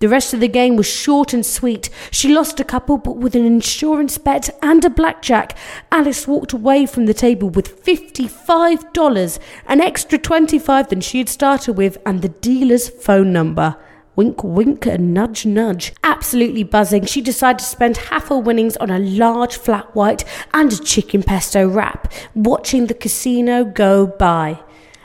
The 0.00 0.08
rest 0.08 0.34
of 0.34 0.40
the 0.40 0.48
game 0.48 0.76
was 0.76 0.86
short 0.86 1.32
and 1.32 1.46
sweet. 1.46 1.88
She 2.10 2.34
lost 2.34 2.58
a 2.58 2.64
couple, 2.64 2.98
but 2.98 3.16
with 3.16 3.34
an 3.34 3.44
insurance 3.44 4.18
bet 4.18 4.50
and 4.62 4.84
a 4.84 4.90
blackjack, 4.90 5.56
Alice 5.92 6.26
walked 6.26 6.52
away 6.52 6.86
from 6.86 7.06
the 7.06 7.14
table 7.14 7.48
with 7.48 7.84
$55, 7.84 9.38
an 9.66 9.80
extra 9.80 10.18
25 10.18 10.88
than 10.88 11.00
she 11.00 11.18
had 11.18 11.28
started 11.28 11.74
with, 11.74 11.96
and 12.04 12.22
the 12.22 12.28
dealer's 12.28 12.88
phone 12.88 13.32
number. 13.32 13.76
Wink, 14.16 14.44
wink, 14.44 14.86
and 14.86 15.12
nudge, 15.12 15.44
nudge. 15.44 15.92
Absolutely 16.04 16.62
buzzing, 16.62 17.04
she 17.04 17.20
decided 17.20 17.58
to 17.58 17.64
spend 17.64 17.96
half 17.96 18.28
her 18.28 18.38
winnings 18.38 18.76
on 18.76 18.90
a 18.90 18.98
large 18.98 19.56
flat 19.56 19.94
white 19.94 20.24
and 20.52 20.72
a 20.72 20.78
chicken 20.78 21.22
pesto 21.22 21.68
wrap, 21.68 22.12
watching 22.34 22.86
the 22.86 22.94
casino 22.94 23.64
go 23.64 24.06
by. 24.06 24.60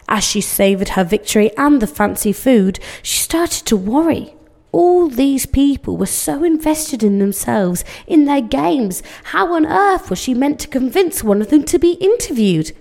As 0.07 0.23
she 0.23 0.41
savoured 0.41 0.89
her 0.89 1.03
victory 1.03 1.55
and 1.57 1.81
the 1.81 1.87
fancy 1.87 2.33
food, 2.33 2.79
she 3.01 3.19
started 3.19 3.65
to 3.67 3.77
worry. 3.77 4.35
All 4.71 5.09
these 5.09 5.45
people 5.45 5.97
were 5.97 6.05
so 6.05 6.43
invested 6.43 7.01
in 7.01 7.19
themselves, 7.19 7.83
in 8.05 8.25
their 8.25 8.41
games. 8.41 9.01
How 9.25 9.53
on 9.53 9.65
earth 9.65 10.09
was 10.09 10.19
she 10.19 10.33
meant 10.33 10.59
to 10.59 10.67
convince 10.67 11.23
one 11.23 11.41
of 11.41 11.49
them 11.49 11.63
to 11.63 11.79
be 11.79 11.93
interviewed? 11.93 12.71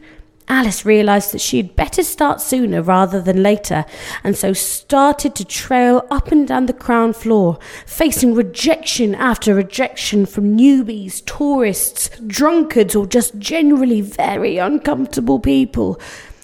Alice 0.51 0.87
realised 0.87 1.33
that 1.33 1.41
she 1.43 1.59
had 1.59 1.77
better 1.77 2.03
start 2.03 2.41
sooner 2.41 2.81
rather 2.81 3.21
than 3.21 3.43
later, 3.43 3.85
and 4.25 4.35
so 4.35 4.55
started 4.55 5.35
to 5.35 5.45
trail 5.45 6.07
up 6.11 6.33
and 6.33 6.49
down 6.49 6.65
the 6.65 6.73
crown 6.73 7.13
floor, 7.13 7.59
facing 7.85 8.35
rejection 8.35 9.15
after 9.15 9.55
rejection 9.55 10.25
from 10.25 10.57
newbies, 10.57 11.23
tourists, 11.27 12.09
drunkards, 12.27 12.97
or 12.97 13.07
just 13.07 13.39
generally 13.39 14.01
very 14.01 14.57
uncomfortable 14.57 15.39
people. 15.39 16.01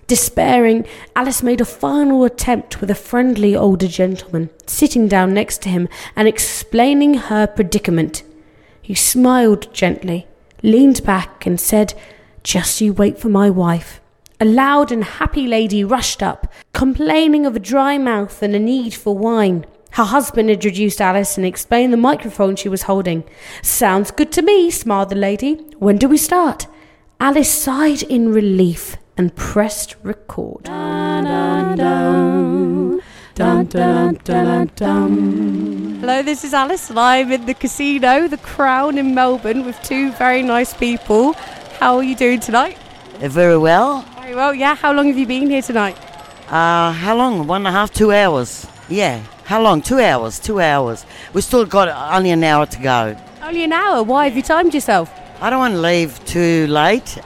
Despairing, 0.06 0.86
Alice 1.16 1.42
made 1.42 1.62
a 1.62 1.64
final 1.64 2.24
attempt 2.24 2.80
with 2.80 2.90
a 2.90 2.94
friendly 2.94 3.56
older 3.56 3.88
gentleman, 3.88 4.50
sitting 4.66 5.08
down 5.08 5.32
next 5.32 5.62
to 5.62 5.70
him 5.70 5.88
and 6.14 6.28
explaining 6.28 7.14
her 7.14 7.46
predicament. 7.46 8.22
He 8.82 8.94
smiled 8.94 9.72
gently, 9.72 10.26
leaned 10.62 11.04
back, 11.04 11.46
and 11.46 11.58
said, 11.58 11.94
Just 12.42 12.82
you 12.82 12.92
wait 12.92 13.18
for 13.18 13.30
my 13.30 13.48
wife. 13.48 14.02
A 14.40 14.44
loud 14.44 14.92
and 14.92 15.04
happy 15.04 15.46
lady 15.46 15.82
rushed 15.82 16.22
up, 16.22 16.52
complaining 16.74 17.46
of 17.46 17.56
a 17.56 17.60
dry 17.60 17.96
mouth 17.96 18.42
and 18.42 18.54
a 18.54 18.58
need 18.58 18.92
for 18.92 19.16
wine. 19.16 19.64
Her 19.92 20.04
husband 20.04 20.50
introduced 20.50 21.00
Alice 21.00 21.38
and 21.38 21.46
explained 21.46 21.94
the 21.94 21.96
microphone 21.96 22.56
she 22.56 22.68
was 22.68 22.82
holding. 22.82 23.24
Sounds 23.62 24.10
good 24.10 24.32
to 24.32 24.42
me, 24.42 24.70
smiled 24.70 25.08
the 25.08 25.14
lady. 25.14 25.54
When 25.78 25.96
do 25.96 26.08
we 26.08 26.18
start? 26.18 26.66
Alice 27.20 27.50
sighed 27.50 28.02
in 28.02 28.30
relief 28.30 28.98
and 29.16 29.34
pressed 29.36 29.96
record. 30.02 30.66
Hello, 36.00 36.22
this 36.22 36.44
is 36.44 36.52
Alice, 36.54 36.90
and 36.90 36.98
I'm 36.98 37.32
in 37.32 37.46
the 37.46 37.54
casino, 37.54 38.28
the 38.28 38.36
Crown 38.38 38.98
in 38.98 39.14
Melbourne, 39.14 39.64
with 39.64 39.80
two 39.82 40.12
very 40.12 40.42
nice 40.42 40.74
people. 40.74 41.32
How 41.80 41.96
are 41.96 42.02
you 42.02 42.14
doing 42.14 42.40
tonight? 42.40 42.76
Uh, 43.22 43.28
Very 43.28 43.56
well. 43.58 44.02
Very 44.20 44.34
well, 44.34 44.54
yeah. 44.54 44.74
How 44.74 44.92
long 44.92 45.06
have 45.08 45.18
you 45.18 45.26
been 45.26 45.48
here 45.50 45.62
tonight? 45.62 45.96
Uh, 46.48 46.92
how 46.92 47.16
long? 47.16 47.46
One 47.46 47.62
and 47.62 47.68
a 47.68 47.72
half, 47.72 47.92
two 47.92 48.12
hours. 48.12 48.66
Yeah. 48.88 49.20
How 49.44 49.60
long? 49.62 49.82
Two 49.82 50.00
hours. 50.00 50.38
Two 50.38 50.60
hours. 50.60 51.04
We 51.32 51.40
still 51.40 51.64
got 51.64 51.88
only 52.14 52.30
an 52.30 52.44
hour 52.44 52.66
to 52.66 52.78
go. 52.80 53.16
Only 53.42 53.64
an 53.64 53.72
hour. 53.72 54.02
Why 54.02 54.24
have 54.26 54.36
you 54.36 54.42
timed 54.42 54.74
yourself? 54.74 55.10
I 55.40 55.50
don't 55.50 55.58
want 55.58 55.74
to 55.74 55.80
leave 55.80 56.24
too 56.24 56.66
late, 56.68 57.18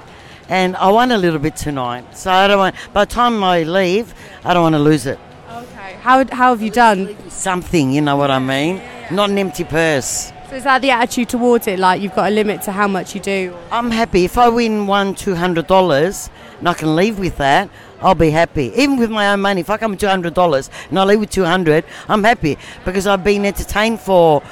and 0.48 0.76
I 0.76 0.90
won 0.90 1.12
a 1.12 1.18
little 1.18 1.38
bit 1.38 1.56
tonight. 1.56 2.16
So 2.16 2.30
I 2.30 2.48
don't 2.48 2.58
want. 2.58 2.74
By 2.92 3.04
the 3.04 3.10
time 3.10 3.42
I 3.44 3.62
leave, 3.62 4.14
I 4.44 4.54
don't 4.54 4.62
want 4.62 4.74
to 4.74 4.78
lose 4.78 5.06
it. 5.06 5.18
Okay. 5.50 5.94
How, 6.00 6.24
how 6.32 6.50
have 6.50 6.62
you 6.62 6.70
done? 6.70 7.16
Something, 7.30 7.92
you 7.92 8.00
know 8.00 8.16
what 8.16 8.30
I 8.30 8.38
mean? 8.38 8.80
Not 9.10 9.30
an 9.30 9.38
empty 9.38 9.64
purse. 9.64 10.32
So 10.48 10.56
is 10.56 10.64
that 10.64 10.80
the 10.80 10.90
attitude 10.90 11.28
towards 11.28 11.66
it? 11.66 11.78
Like 11.78 12.00
you've 12.00 12.14
got 12.14 12.30
a 12.32 12.34
limit 12.34 12.62
to 12.62 12.72
how 12.72 12.88
much 12.88 13.14
you 13.14 13.20
do? 13.20 13.54
I'm 13.70 13.90
happy 13.90 14.24
if 14.24 14.38
I 14.38 14.48
win 14.48 14.86
one 14.86 15.14
two 15.14 15.34
hundred 15.34 15.66
dollars 15.66 16.30
and 16.58 16.68
I 16.68 16.74
can 16.74 16.96
leave 16.96 17.18
with 17.18 17.36
that. 17.36 17.68
I'll 18.00 18.14
be 18.14 18.30
happy, 18.30 18.72
even 18.76 18.96
with 18.96 19.10
my 19.10 19.32
own 19.32 19.40
money. 19.40 19.60
If 19.60 19.70
I 19.70 19.76
come 19.76 19.90
with 19.90 20.00
two 20.00 20.06
hundred 20.06 20.32
dollars 20.32 20.70
and 20.88 20.98
I 20.98 21.04
leave 21.04 21.20
with 21.20 21.30
two 21.30 21.44
hundred, 21.44 21.84
I'm 22.08 22.24
happy 22.24 22.56
because 22.84 23.06
I've 23.06 23.24
been 23.24 23.44
entertained 23.44 24.00
for 24.00 24.42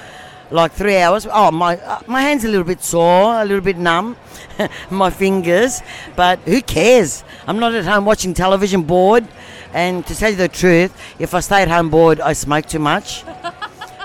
like 0.50 0.72
three 0.72 0.98
hours. 0.98 1.26
Oh, 1.30 1.50
my 1.50 1.76
uh, 1.78 2.00
my 2.06 2.22
hands 2.22 2.44
a 2.44 2.48
little 2.48 2.64
bit 2.64 2.82
sore, 2.82 3.40
a 3.40 3.44
little 3.44 3.60
bit 3.60 3.76
numb, 3.76 4.16
my 4.90 5.10
fingers, 5.10 5.82
but 6.14 6.38
who 6.40 6.62
cares? 6.62 7.24
I'm 7.46 7.58
not 7.58 7.74
at 7.74 7.84
home 7.84 8.04
watching 8.04 8.34
television 8.34 8.82
bored. 8.82 9.26
And 9.74 10.06
to 10.06 10.14
tell 10.14 10.30
you 10.30 10.36
the 10.36 10.48
truth, 10.48 10.96
if 11.18 11.34
I 11.34 11.40
stay 11.40 11.60
at 11.62 11.68
home 11.68 11.90
bored, 11.90 12.20
I 12.20 12.32
smoke 12.32 12.66
too 12.66 12.78
much. 12.78 13.24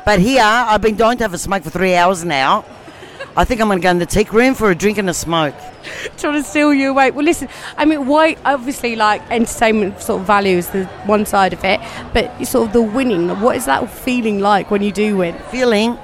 But 0.04 0.20
here, 0.20 0.42
I've 0.44 0.82
been 0.82 0.98
dying 0.98 1.20
to 1.20 1.24
have 1.24 1.34
a 1.36 1.38
smoke 1.38 1.62
for 1.62 1.70
three 1.70 1.94
hours 1.94 2.26
now. 2.26 2.66
I 3.38 3.46
think 3.46 3.62
I'm 3.62 3.68
going 3.68 3.80
to 3.80 3.84
go 3.84 3.92
in 3.92 4.00
the 4.00 4.08
teak 4.08 4.34
room 4.34 4.56
for 4.56 4.72
a 4.72 4.76
drink 4.76 4.98
and 4.98 5.08
a 5.10 5.14
smoke. 5.14 5.54
trying 6.18 6.42
to 6.42 6.44
steal 6.44 6.74
you 6.74 6.90
away. 6.90 7.12
Well, 7.12 7.24
listen, 7.24 7.48
I 7.78 7.86
mean, 7.86 8.08
why? 8.08 8.36
Obviously, 8.44 8.96
like 8.96 9.22
entertainment 9.30 10.02
sort 10.02 10.22
of 10.22 10.28
value 10.28 10.58
is 10.58 10.70
the 10.70 10.86
one 11.06 11.26
side 11.26 11.54
of 11.54 11.64
it, 11.64 11.80
but 12.14 12.44
sort 12.46 12.68
of 12.68 12.74
the 12.74 12.82
winning. 12.82 13.30
What 13.42 13.56
is 13.56 13.66
that 13.66 13.90
feeling 13.90 14.40
like 14.40 14.72
when 14.72 14.82
you 14.82 14.92
do 14.92 15.18
win? 15.18 15.38
Feeling, 15.50 15.98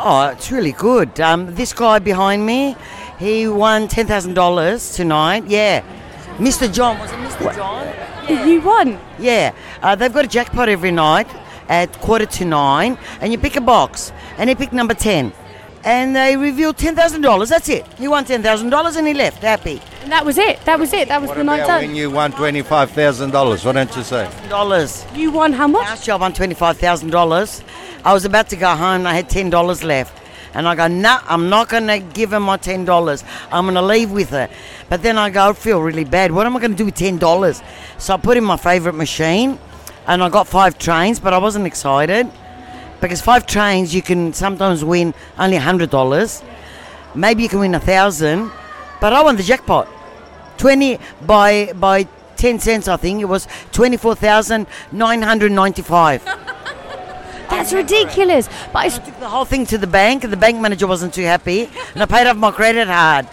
oh, 0.00 0.28
it's 0.28 0.50
really 0.50 0.72
good. 0.72 1.20
Um, 1.20 1.54
this 1.54 1.72
guy 1.72 1.98
behind 1.98 2.44
me, 2.44 2.76
he 3.18 3.46
won 3.46 3.88
ten 3.88 4.06
thousand 4.06 4.34
dollars 4.34 4.94
tonight. 4.94 5.44
Yeah, 5.46 5.82
Mr. 6.38 6.72
John 6.72 6.98
was 6.98 7.10
it 7.12 7.16
Mr. 7.16 7.54
John? 7.54 8.48
You 8.48 8.60
won. 8.60 8.98
Yeah, 9.18 9.52
uh, 9.82 9.94
they've 9.94 10.12
got 10.12 10.24
a 10.24 10.28
jackpot 10.28 10.68
every 10.68 10.90
night 10.90 11.28
at 11.68 11.92
quarter 12.00 12.26
to 12.26 12.44
nine, 12.44 12.98
and 13.20 13.32
you 13.32 13.38
pick 13.38 13.56
a 13.56 13.60
box, 13.60 14.12
and 14.38 14.48
he 14.48 14.54
picked 14.54 14.72
number 14.72 14.94
ten. 14.94 15.32
And 15.82 16.14
they 16.14 16.36
revealed 16.36 16.76
ten 16.76 16.94
thousand 16.94 17.22
dollars. 17.22 17.48
That's 17.48 17.68
it. 17.70 17.86
He 17.94 18.06
won 18.06 18.24
ten 18.26 18.42
thousand 18.42 18.68
dollars, 18.70 18.96
and 18.96 19.06
he 19.08 19.14
left 19.14 19.42
happy. 19.42 19.80
And 20.02 20.12
that 20.12 20.24
was 20.26 20.36
it. 20.36 20.62
That 20.66 20.78
was 20.78 20.92
it. 20.92 21.08
That 21.08 21.20
was 21.22 21.28
What 21.28 21.38
the 21.38 21.44
night 21.44 21.60
about 21.60 21.66
done. 21.80 21.86
when 21.88 21.96
you 21.96 22.10
won 22.10 22.32
twenty-five 22.32 22.90
thousand 22.90 23.30
dollars? 23.30 23.64
what 23.64 23.72
don't 23.72 23.94
you 23.96 24.02
say? 24.02 24.30
Dollars. 24.48 25.06
You 25.14 25.30
won 25.30 25.54
how 25.54 25.66
much? 25.66 25.82
Last 25.86 26.06
year 26.06 26.14
I 26.14 26.18
won 26.18 26.34
twenty-five 26.34 26.76
thousand 26.78 27.10
dollars. 27.10 27.62
I 28.04 28.12
was 28.12 28.26
about 28.26 28.48
to 28.50 28.56
go 28.56 28.68
home. 28.68 29.00
and 29.00 29.08
I 29.08 29.14
had 29.14 29.30
ten 29.30 29.48
dollars 29.48 29.82
left, 29.82 30.12
and 30.52 30.68
I 30.68 30.74
go, 30.74 30.86
nah, 30.86 31.20
I'm 31.26 31.48
not 31.48 31.70
going 31.70 31.86
to 31.86 31.98
give 31.98 32.30
him 32.32 32.42
my 32.42 32.58
ten 32.58 32.84
dollars. 32.84 33.24
I'm 33.50 33.64
going 33.64 33.74
to 33.76 33.82
leave 33.82 34.10
with 34.10 34.34
it. 34.34 34.50
But 34.90 35.02
then 35.02 35.16
I 35.16 35.30
go, 35.30 35.48
I 35.48 35.52
feel 35.54 35.80
really 35.80 36.04
bad. 36.04 36.30
What 36.32 36.44
am 36.44 36.54
I 36.56 36.60
going 36.60 36.72
to 36.72 36.76
do 36.76 36.84
with 36.84 36.94
ten 36.94 37.16
dollars? 37.16 37.62
So 37.96 38.12
I 38.14 38.16
put 38.18 38.36
in 38.36 38.44
my 38.44 38.58
favourite 38.58 38.96
machine, 38.98 39.58
and 40.06 40.22
I 40.22 40.28
got 40.28 40.46
five 40.46 40.76
trains, 40.78 41.18
but 41.20 41.32
I 41.32 41.38
wasn't 41.38 41.66
excited 41.66 42.30
because 43.00 43.20
five 43.20 43.46
trains 43.46 43.94
you 43.94 44.02
can 44.02 44.32
sometimes 44.32 44.84
win 44.84 45.14
only 45.38 45.56
hundred 45.56 45.90
dollars. 45.90 46.42
Maybe 47.14 47.42
you 47.42 47.48
can 47.48 47.60
win 47.60 47.74
a 47.74 47.80
thousand, 47.80 48.50
but 49.00 49.12
I 49.12 49.22
won 49.22 49.36
the 49.36 49.42
jackpot. 49.42 49.88
Twenty 50.58 50.98
by 51.26 51.72
by 51.74 52.06
ten 52.36 52.58
cents, 52.58 52.88
I 52.88 52.96
think 52.96 53.20
it 53.20 53.24
was 53.26 53.48
twenty-four 53.72 54.14
thousand 54.14 54.66
nine 54.92 55.22
hundred 55.22 55.52
ninety-five. 55.52 56.22
That's 57.50 57.72
ridiculous. 57.72 58.48
But 58.72 58.78
I, 58.78 58.84
I 58.84 58.88
took 58.90 59.18
the 59.18 59.28
whole 59.28 59.44
thing 59.44 59.66
to 59.66 59.78
the 59.78 59.86
bank, 59.88 60.22
and 60.24 60.32
the 60.32 60.36
bank 60.36 60.60
manager 60.60 60.86
wasn't 60.86 61.12
too 61.14 61.24
happy, 61.24 61.68
and 61.94 62.02
I 62.02 62.06
paid 62.06 62.26
off 62.26 62.36
my 62.36 62.50
credit 62.52 62.86
card. 62.86 63.26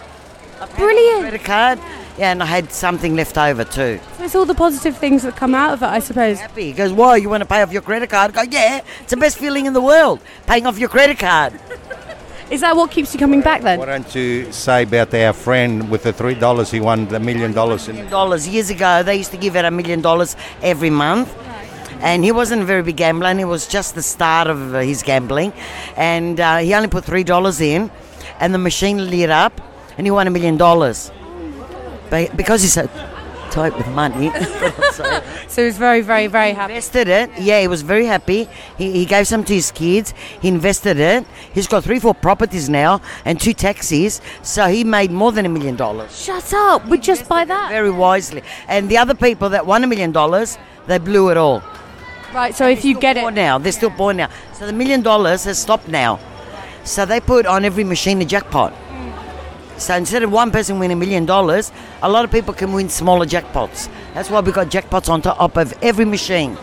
brilliant. 0.74 1.20
Credit 1.20 1.44
card, 1.44 1.78
yeah, 1.78 2.07
and 2.18 2.42
I 2.42 2.46
had 2.46 2.72
something 2.72 3.14
left 3.16 3.38
over 3.38 3.64
too. 3.64 4.00
It's 4.18 4.34
all 4.34 4.44
the 4.44 4.54
positive 4.54 4.96
things 4.96 5.22
that 5.22 5.36
come 5.36 5.54
out 5.54 5.72
of 5.74 5.82
it, 5.82 5.86
I 5.86 6.00
suppose. 6.00 6.40
Happy. 6.40 6.66
He 6.66 6.72
goes, 6.72 6.92
why? 6.92 7.16
You 7.16 7.28
want 7.28 7.42
to 7.42 7.48
pay 7.48 7.62
off 7.62 7.72
your 7.72 7.82
credit 7.82 8.10
card? 8.10 8.36
I 8.36 8.44
go, 8.44 8.50
yeah, 8.50 8.80
it's 9.00 9.10
the 9.10 9.16
best 9.16 9.38
feeling 9.38 9.66
in 9.66 9.72
the 9.72 9.80
world, 9.80 10.20
paying 10.46 10.66
off 10.66 10.78
your 10.78 10.88
credit 10.88 11.18
card. 11.18 11.58
Is 12.50 12.62
that 12.62 12.74
what 12.74 12.90
keeps 12.90 13.12
you 13.12 13.20
coming 13.20 13.42
back 13.42 13.60
then? 13.60 13.78
Why 13.78 13.84
don't 13.84 14.14
you 14.14 14.50
say 14.52 14.84
about 14.84 15.12
our 15.12 15.34
friend 15.34 15.90
with 15.90 16.04
the 16.04 16.14
three 16.14 16.34
dollars? 16.34 16.70
He 16.70 16.80
won 16.80 17.06
the 17.06 17.20
million 17.20 17.52
dollars 17.52 17.88
in. 17.88 18.08
dollars 18.08 18.48
years 18.48 18.70
ago. 18.70 19.02
They 19.02 19.16
used 19.16 19.32
to 19.32 19.36
give 19.36 19.54
out 19.54 19.66
a 19.66 19.70
million 19.70 20.00
dollars 20.00 20.34
every 20.62 20.88
month. 20.88 21.28
And 22.00 22.24
he 22.24 22.32
wasn't 22.32 22.62
a 22.62 22.64
very 22.64 22.82
big 22.82 22.96
gambler, 22.96 23.26
and 23.26 23.38
it 23.38 23.44
was 23.44 23.66
just 23.66 23.94
the 23.96 24.02
start 24.02 24.46
of 24.48 24.74
uh, 24.74 24.78
his 24.78 25.02
gambling. 25.02 25.52
And 25.96 26.40
uh, 26.40 26.58
he 26.58 26.72
only 26.72 26.88
put 26.88 27.04
three 27.04 27.24
dollars 27.24 27.60
in, 27.60 27.90
and 28.40 28.54
the 28.54 28.58
machine 28.58 29.10
lit 29.10 29.28
up, 29.28 29.60
and 29.98 30.06
he 30.06 30.10
won 30.10 30.26
a 30.26 30.30
million 30.30 30.56
dollars. 30.56 31.10
Be- 32.10 32.28
Because 32.36 32.62
he's 32.62 32.72
so, 32.72 32.88
tight 33.50 33.76
with 33.76 33.88
money. 33.88 34.30
so 34.92 35.22
So 35.48 35.62
he 35.62 35.66
was 35.66 35.78
very, 35.78 36.00
very, 36.02 36.26
very 36.26 36.52
happy. 36.52 36.74
invested 36.74 37.08
it. 37.08 37.30
Yeah, 37.38 37.60
he 37.60 37.68
was 37.68 37.82
very 37.82 38.04
happy. 38.06 38.48
He, 38.76 38.92
he 38.92 39.04
gave 39.06 39.26
some 39.26 39.42
to 39.44 39.54
his 39.54 39.70
kids. 39.72 40.12
He 40.42 40.48
invested 40.48 40.98
it. 40.98 41.26
He's 41.52 41.66
got 41.66 41.84
three, 41.84 41.98
four 41.98 42.14
properties 42.14 42.68
now 42.68 43.00
and 43.24 43.40
two 43.40 43.54
taxis. 43.54 44.20
So 44.42 44.66
he 44.68 44.84
made 44.84 45.10
more 45.10 45.32
than 45.32 45.46
a 45.46 45.48
million 45.48 45.76
dollars. 45.76 46.22
Shut 46.24 46.52
up! 46.52 46.86
We 46.86 46.98
just 46.98 47.28
buy 47.28 47.44
that. 47.46 47.70
Very 47.70 47.90
wisely. 47.90 48.42
And 48.68 48.88
the 48.88 48.98
other 48.98 49.14
people 49.14 49.48
that 49.50 49.64
won 49.66 49.82
a 49.82 49.86
million 49.86 50.12
dollars, 50.12 50.58
they 50.86 50.98
blew 50.98 51.30
it 51.30 51.36
all. 51.36 51.62
Right. 52.34 52.54
So 52.54 52.68
if 52.68 52.84
you 52.84 52.98
get 53.00 53.16
it, 53.16 53.30
now. 53.32 53.56
They're 53.58 53.72
still 53.72 53.90
poor 53.90 54.12
now. 54.12 54.28
So 54.52 54.66
the 54.66 54.72
million 54.74 55.00
dollars 55.00 55.44
has 55.44 55.58
stopped 55.58 55.88
now. 55.88 56.20
So 56.84 57.06
they 57.06 57.20
put 57.20 57.46
on 57.46 57.64
every 57.64 57.84
machine 57.84 58.20
a 58.20 58.24
jackpot. 58.26 58.72
So 59.78 59.94
instead 59.94 60.22
of 60.22 60.32
one 60.32 60.50
person 60.50 60.78
winning 60.78 60.96
a 60.96 61.00
million 61.00 61.24
dollars, 61.24 61.70
a 62.02 62.10
lot 62.10 62.24
of 62.24 62.32
people 62.32 62.52
can 62.52 62.72
win 62.72 62.88
smaller 62.88 63.26
jackpots. 63.26 63.88
That's 64.14 64.28
why 64.28 64.40
we've 64.40 64.54
got 64.54 64.68
jackpots 64.68 65.08
on 65.08 65.22
top 65.22 65.56
of 65.56 65.72
every 65.82 66.04
machine. 66.04 66.56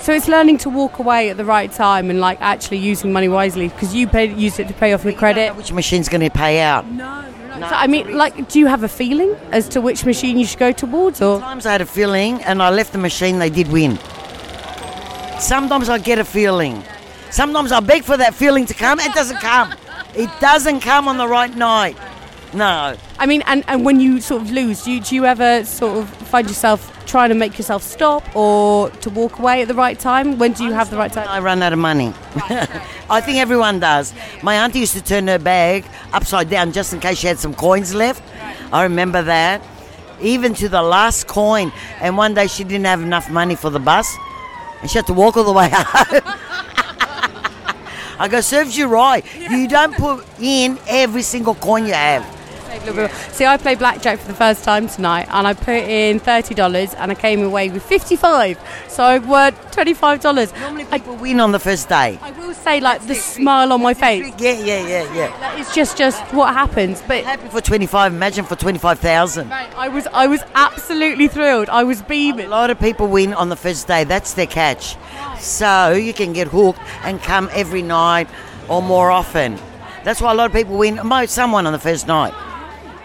so 0.00 0.12
it's 0.12 0.28
learning 0.28 0.58
to 0.58 0.70
walk 0.70 0.98
away 0.98 1.30
at 1.30 1.36
the 1.38 1.44
right 1.44 1.72
time 1.72 2.10
and 2.10 2.20
like 2.20 2.40
actually 2.40 2.78
using 2.78 3.12
money 3.12 3.28
wisely 3.28 3.68
because 3.68 3.94
you 3.94 4.06
paid, 4.06 4.36
used 4.36 4.60
it 4.60 4.68
to 4.68 4.74
pay 4.74 4.92
off 4.92 5.02
your 5.04 5.14
credit. 5.14 5.56
Which 5.56 5.72
machine's 5.72 6.08
going 6.08 6.20
to 6.20 6.30
pay 6.30 6.60
out? 6.60 6.84
So, 6.88 7.66
I 7.66 7.88
mean, 7.88 8.16
like, 8.16 8.48
do 8.48 8.58
you 8.58 8.66
have 8.66 8.84
a 8.84 8.88
feeling 8.88 9.34
as 9.50 9.68
to 9.70 9.80
which 9.80 10.06
machine 10.06 10.38
you 10.38 10.46
should 10.46 10.58
go 10.58 10.72
towards, 10.72 11.20
or 11.20 11.40
Sometimes 11.40 11.66
I 11.66 11.72
had 11.72 11.80
a 11.82 11.86
feeling, 11.86 12.42
and 12.44 12.62
I 12.62 12.70
left 12.70 12.92
the 12.92 12.98
machine. 12.98 13.38
They 13.38 13.50
did 13.50 13.68
win. 13.68 13.98
Sometimes 15.38 15.88
I 15.90 15.98
get 15.98 16.18
a 16.18 16.24
feeling. 16.24 16.82
Sometimes 17.30 17.70
I 17.72 17.80
beg 17.80 18.04
for 18.04 18.16
that 18.16 18.34
feeling 18.34 18.64
to 18.66 18.74
come. 18.74 18.98
It 18.98 19.12
doesn't 19.14 19.38
come. 19.40 19.74
It 20.14 20.30
doesn't 20.40 20.80
come 20.80 21.06
on 21.06 21.18
the 21.18 21.28
right 21.28 21.54
night. 21.54 21.96
No. 22.52 22.96
I 23.18 23.26
mean, 23.26 23.42
and, 23.46 23.64
and 23.68 23.84
when 23.84 24.00
you 24.00 24.20
sort 24.20 24.42
of 24.42 24.50
lose, 24.50 24.84
do 24.84 24.90
you, 24.92 25.00
do 25.00 25.14
you 25.14 25.24
ever 25.24 25.64
sort 25.64 25.98
of 25.98 26.08
find 26.08 26.48
yourself 26.48 27.04
trying 27.06 27.28
to 27.28 27.34
make 27.34 27.58
yourself 27.58 27.82
stop 27.82 28.24
or 28.34 28.90
to 28.90 29.10
walk 29.10 29.38
away 29.38 29.62
at 29.62 29.68
the 29.68 29.74
right 29.74 29.98
time? 29.98 30.38
When 30.38 30.52
do 30.52 30.64
you 30.64 30.72
have 30.72 30.90
the 30.90 30.96
right 30.96 31.12
time? 31.12 31.28
I 31.28 31.38
run 31.40 31.62
out 31.62 31.72
of 31.72 31.78
money. 31.78 32.12
I 33.08 33.20
think 33.20 33.38
everyone 33.38 33.78
does. 33.78 34.12
My 34.42 34.56
auntie 34.56 34.80
used 34.80 34.94
to 34.94 35.02
turn 35.02 35.28
her 35.28 35.38
bag 35.38 35.84
upside 36.12 36.50
down 36.50 36.72
just 36.72 36.92
in 36.92 37.00
case 37.00 37.18
she 37.18 37.26
had 37.28 37.38
some 37.38 37.54
coins 37.54 37.94
left. 37.94 38.22
I 38.72 38.82
remember 38.82 39.22
that. 39.22 39.62
Even 40.20 40.52
to 40.54 40.68
the 40.68 40.82
last 40.82 41.26
coin. 41.28 41.72
And 42.00 42.16
one 42.16 42.34
day 42.34 42.46
she 42.46 42.64
didn't 42.64 42.86
have 42.86 43.00
enough 43.02 43.30
money 43.30 43.54
for 43.54 43.70
the 43.70 43.80
bus. 43.80 44.14
And 44.80 44.90
she 44.90 44.98
had 44.98 45.06
to 45.06 45.14
walk 45.14 45.36
all 45.36 45.44
the 45.44 45.52
way 45.52 45.70
home. 45.72 46.20
I 48.18 48.28
go, 48.28 48.40
serves 48.42 48.76
you 48.76 48.86
right. 48.86 49.24
You 49.34 49.66
don't 49.66 49.94
put 49.94 50.26
in 50.40 50.78
every 50.86 51.22
single 51.22 51.54
coin 51.54 51.86
you 51.86 51.94
have. 51.94 52.39
See, 53.32 53.44
I 53.46 53.56
played 53.56 53.78
blackjack 53.78 54.18
for 54.18 54.28
the 54.28 54.34
first 54.34 54.64
time 54.64 54.88
tonight, 54.88 55.26
and 55.30 55.46
I 55.46 55.54
put 55.54 55.74
in 55.74 56.20
thirty 56.20 56.54
dollars, 56.54 56.94
and 56.94 57.10
I 57.10 57.14
came 57.14 57.42
away 57.42 57.68
with 57.68 57.82
fifty-five. 57.82 58.58
So 58.88 59.02
I 59.02 59.18
won 59.18 59.52
twenty-five 59.72 60.20
dollars. 60.20 60.52
Normally 60.60 60.84
people 60.84 61.16
win 61.16 61.40
on 61.40 61.52
the 61.52 61.58
first 61.58 61.88
day. 61.88 62.18
I 62.22 62.30
will 62.32 62.54
say, 62.54 62.80
like 62.80 63.06
the 63.06 63.14
smile 63.14 63.72
on 63.72 63.82
my 63.82 63.94
face. 63.94 64.32
Yeah, 64.38 64.52
yeah, 64.52 64.86
yeah, 64.86 65.14
yeah. 65.14 65.58
Is 65.58 65.74
just 65.74 65.98
just 65.98 66.22
what 66.32 66.54
happens. 66.54 67.02
But 67.06 67.24
Happy 67.24 67.48
for 67.48 67.60
25, 67.60 68.12
imagine 68.12 68.44
for 68.44 68.56
25,000. 68.56 69.52
I 69.52 69.88
was 69.88 70.06
I 70.12 70.26
was 70.26 70.40
absolutely 70.54 71.28
thrilled. 71.28 71.68
I 71.68 71.84
was 71.84 72.02
beaming. 72.02 72.46
A 72.46 72.50
lot 72.50 72.70
of 72.70 72.78
people 72.78 73.08
win 73.08 73.34
on 73.34 73.48
the 73.48 73.56
first 73.56 73.86
day. 73.88 74.04
That's 74.04 74.34
their 74.34 74.46
catch. 74.46 74.96
So 75.38 75.92
you 75.92 76.12
can 76.12 76.32
get 76.32 76.48
hooked 76.48 76.80
and 77.02 77.20
come 77.22 77.48
every 77.52 77.82
night 77.82 78.28
or 78.68 78.80
more 78.82 79.10
often. 79.10 79.58
That's 80.04 80.20
why 80.20 80.32
a 80.32 80.34
lot 80.34 80.46
of 80.46 80.52
people 80.52 80.78
win. 80.78 81.00
Most 81.04 81.32
someone 81.32 81.66
on 81.66 81.72
the 81.72 81.78
first 81.78 82.06
night, 82.06 82.32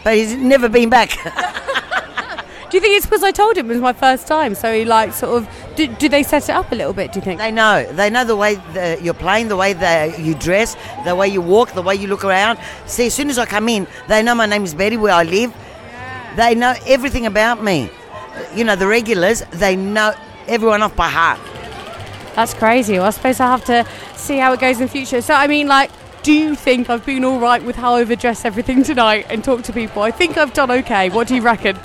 but 0.05 0.15
he's 0.15 0.35
never 0.35 0.69
been 0.69 0.89
back. 0.89 1.09
Do 2.69 2.77
you 2.77 2.81
think 2.81 2.95
it's 2.95 3.05
because 3.05 3.23
I 3.23 3.31
told 3.31 3.57
him 3.57 3.65
it 3.65 3.73
was 3.73 3.81
my 3.81 3.93
first 3.93 4.27
time? 4.27 4.53
So 4.53 4.71
he 4.71 4.85
like 4.85 5.13
sort 5.13 5.41
of. 5.41 5.49
Do, 5.75 5.87
do 5.87 6.07
they 6.07 6.23
set 6.23 6.43
it 6.47 6.51
up 6.51 6.71
a 6.71 6.75
little 6.75 6.93
bit? 6.93 7.11
Do 7.11 7.19
you 7.19 7.23
think? 7.23 7.39
they 7.39 7.51
know. 7.51 7.85
They 7.91 8.09
know 8.09 8.23
the 8.23 8.35
way 8.35 8.55
the, 8.73 8.97
you're 9.01 9.13
playing, 9.13 9.49
the 9.49 9.55
way 9.55 9.73
that 9.73 10.19
you 10.19 10.35
dress, 10.35 10.77
the 11.05 11.15
way 11.15 11.27
you 11.27 11.41
walk, 11.41 11.73
the 11.73 11.81
way 11.81 11.95
you 11.95 12.07
look 12.07 12.23
around. 12.23 12.59
See, 12.85 13.07
as 13.07 13.13
soon 13.13 13.29
as 13.29 13.37
I 13.37 13.45
come 13.45 13.67
in, 13.67 13.87
they 14.07 14.23
know 14.23 14.35
my 14.35 14.45
name 14.45 14.63
is 14.63 14.73
Betty, 14.73 14.95
where 14.97 15.13
I 15.13 15.23
live. 15.23 15.53
They 16.35 16.53
know 16.53 16.75
everything 16.85 17.25
about 17.25 17.63
me. 17.63 17.89
You 18.55 18.63
know, 18.63 18.75
the 18.75 18.87
regulars. 18.87 19.41
They 19.51 19.75
know 19.75 20.13
everyone 20.47 20.81
off 20.81 20.95
by 20.95 21.09
heart. 21.09 21.39
That's 22.35 22.53
crazy. 22.53 22.93
Well, 22.93 23.05
I 23.05 23.09
suppose 23.11 23.39
I 23.39 23.47
have 23.47 23.65
to 23.65 23.87
see 24.15 24.37
how 24.37 24.53
it 24.53 24.59
goes 24.59 24.79
in 24.79 24.87
future. 24.87 25.21
So, 25.21 25.33
I 25.33 25.47
mean, 25.47 25.67
like, 25.67 25.91
do 26.25 26.33
you 26.33 26.55
think 26.55 26.89
I've 26.89 27.05
been 27.05 27.23
all 27.23 27.39
right 27.39 27.63
with 27.63 27.75
how 27.75 27.93
I've 27.93 28.09
addressed 28.09 28.47
everything 28.47 28.81
tonight 28.81 29.27
and 29.29 29.43
talked 29.43 29.65
to 29.65 29.73
people? 29.73 30.01
I 30.01 30.09
think 30.09 30.37
I've 30.37 30.53
done 30.53 30.71
okay. 30.71 31.09
What 31.09 31.27
do 31.27 31.35
you 31.35 31.41
reckon? 31.43 31.77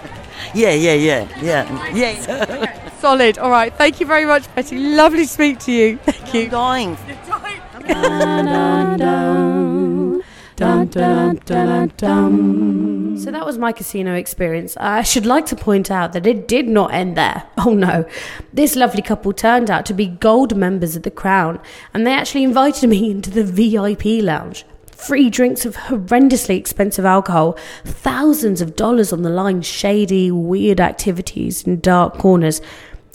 Yeah, 0.55 0.73
yeah, 0.73 0.95
yeah, 0.95 1.29
yeah, 1.43 1.93
yeah. 1.95 2.91
Solid. 3.01 3.37
All 3.37 3.51
right. 3.51 3.71
Thank 3.75 4.01
you 4.01 4.07
very 4.07 4.25
much, 4.25 4.53
Betty. 4.55 4.79
Lovely 4.79 5.25
to 5.25 5.29
speak 5.29 5.59
to 5.61 5.73
you. 5.73 5.99
Thank 5.99 6.33
you. 6.33 6.49
Dying. 6.49 6.97
Dun, 10.57 10.87
dun, 10.87 10.87
dun, 10.87 11.41
dun, 11.45 11.93
dun. 11.99 12.90
So 13.17 13.31
that 13.31 13.45
was 13.45 13.59
my 13.59 13.73
casino 13.73 14.15
experience. 14.15 14.77
I 14.79 15.03
should 15.03 15.27
like 15.27 15.47
to 15.47 15.57
point 15.57 15.91
out 15.91 16.13
that 16.13 16.27
it 16.27 16.49
did 16.49 16.69
not 16.69 16.93
end 16.95 17.17
there. 17.17 17.45
Oh 17.59 17.75
no. 17.75 18.07
This 18.55 18.75
lovely 18.75 19.03
couple 19.03 19.35
turned 19.35 19.71
out 19.71 19.85
to 19.87 19.95
be 19.95 20.07
gold 20.07 20.57
members 20.57 20.97
of 20.97 21.03
the 21.03 21.11
Crown, 21.11 21.61
and 21.93 22.07
they 22.07 22.13
actually 22.15 22.43
invited 22.43 22.89
me 22.89 23.11
into 23.13 23.31
the 23.31 23.45
VIP 23.45 24.23
lounge. 24.25 24.65
Free 24.87 25.29
drinks 25.29 25.67
of 25.67 25.77
horrendously 25.77 26.57
expensive 26.57 27.05
alcohol, 27.05 27.59
thousands 27.85 28.63
of 28.63 28.77
dollars 28.77 29.13
on 29.13 29.23
the 29.23 29.31
line, 29.31 29.61
shady, 29.61 30.31
weird 30.31 30.81
activities 30.81 31.65
in 31.67 31.81
dark 31.81 32.17
corners. 32.19 32.63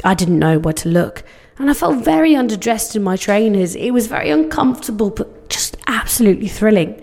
I 0.03 0.13
didn't 0.13 0.39
know 0.39 0.59
where 0.59 0.73
to 0.73 0.89
look, 0.89 1.23
and 1.57 1.69
I 1.69 1.73
felt 1.73 2.03
very 2.03 2.33
underdressed 2.33 2.95
in 2.95 3.01
my 3.03 3.17
trainers. 3.17 3.75
It 3.75 3.91
was 3.91 4.07
very 4.07 4.29
uncomfortable, 4.29 5.09
but 5.09 5.49
just 5.49 5.77
absolutely 5.87 6.47
thrilling. 6.47 7.01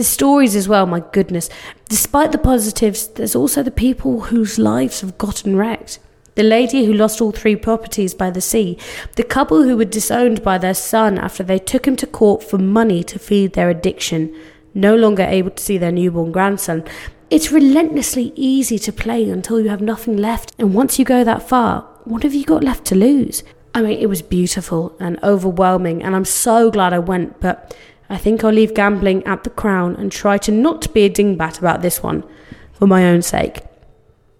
The 0.00 0.04
stories 0.04 0.56
as 0.56 0.66
well, 0.66 0.86
my 0.86 1.00
goodness. 1.00 1.50
Despite 1.90 2.32
the 2.32 2.38
positives, 2.38 3.06
there's 3.06 3.36
also 3.36 3.62
the 3.62 3.70
people 3.70 4.20
whose 4.22 4.58
lives 4.58 5.02
have 5.02 5.18
gotten 5.18 5.56
wrecked. 5.56 5.98
The 6.36 6.42
lady 6.42 6.86
who 6.86 6.94
lost 6.94 7.20
all 7.20 7.32
three 7.32 7.54
properties 7.54 8.14
by 8.14 8.30
the 8.30 8.40
sea, 8.40 8.78
the 9.16 9.22
couple 9.22 9.62
who 9.62 9.76
were 9.76 9.84
disowned 9.84 10.42
by 10.42 10.56
their 10.56 10.72
son 10.72 11.18
after 11.18 11.42
they 11.42 11.58
took 11.58 11.86
him 11.86 11.96
to 11.96 12.06
court 12.06 12.42
for 12.42 12.56
money 12.56 13.04
to 13.04 13.18
feed 13.18 13.52
their 13.52 13.68
addiction, 13.68 14.34
no 14.72 14.96
longer 14.96 15.22
able 15.24 15.50
to 15.50 15.62
see 15.62 15.76
their 15.76 15.92
newborn 15.92 16.32
grandson. 16.32 16.82
It's 17.28 17.52
relentlessly 17.52 18.32
easy 18.34 18.78
to 18.78 18.94
play 18.94 19.28
until 19.28 19.60
you 19.60 19.68
have 19.68 19.82
nothing 19.82 20.16
left, 20.16 20.54
and 20.58 20.72
once 20.72 20.98
you 20.98 21.04
go 21.04 21.24
that 21.24 21.46
far, 21.46 21.82
what 22.04 22.22
have 22.22 22.32
you 22.32 22.46
got 22.46 22.64
left 22.64 22.86
to 22.86 22.94
lose? 22.94 23.42
I 23.74 23.82
mean, 23.82 23.98
it 23.98 24.08
was 24.08 24.22
beautiful 24.22 24.96
and 24.98 25.22
overwhelming, 25.22 26.02
and 26.02 26.16
I'm 26.16 26.24
so 26.24 26.70
glad 26.70 26.94
I 26.94 27.00
went, 27.00 27.38
but 27.38 27.76
I 28.10 28.18
think 28.18 28.42
I'll 28.42 28.52
leave 28.52 28.74
gambling 28.74 29.24
at 29.24 29.44
the 29.44 29.50
crown 29.50 29.94
and 29.94 30.10
try 30.10 30.36
to 30.38 30.50
not 30.50 30.92
be 30.92 31.02
a 31.02 31.10
dingbat 31.10 31.60
about 31.60 31.80
this 31.80 32.02
one 32.02 32.24
for 32.72 32.88
my 32.88 33.08
own 33.08 33.22
sake. 33.22 33.60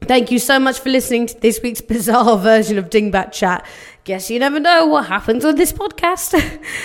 Thank 0.02 0.33
you 0.33 0.40
so 0.40 0.59
much 0.59 0.80
for 0.80 0.88
listening 0.88 1.26
to 1.28 1.40
this 1.40 1.61
week's 1.62 1.80
bizarre 1.80 2.37
version 2.50 2.78
of 2.78 2.90
Dingbat 2.90 3.30
Chat. 3.33 3.64
Guess 4.02 4.28
you 4.28 4.40
never 4.40 4.59
know 4.59 4.87
what 4.87 5.06
happens 5.06 5.44
on 5.44 5.54
this 5.54 5.72
podcast. 5.72 6.35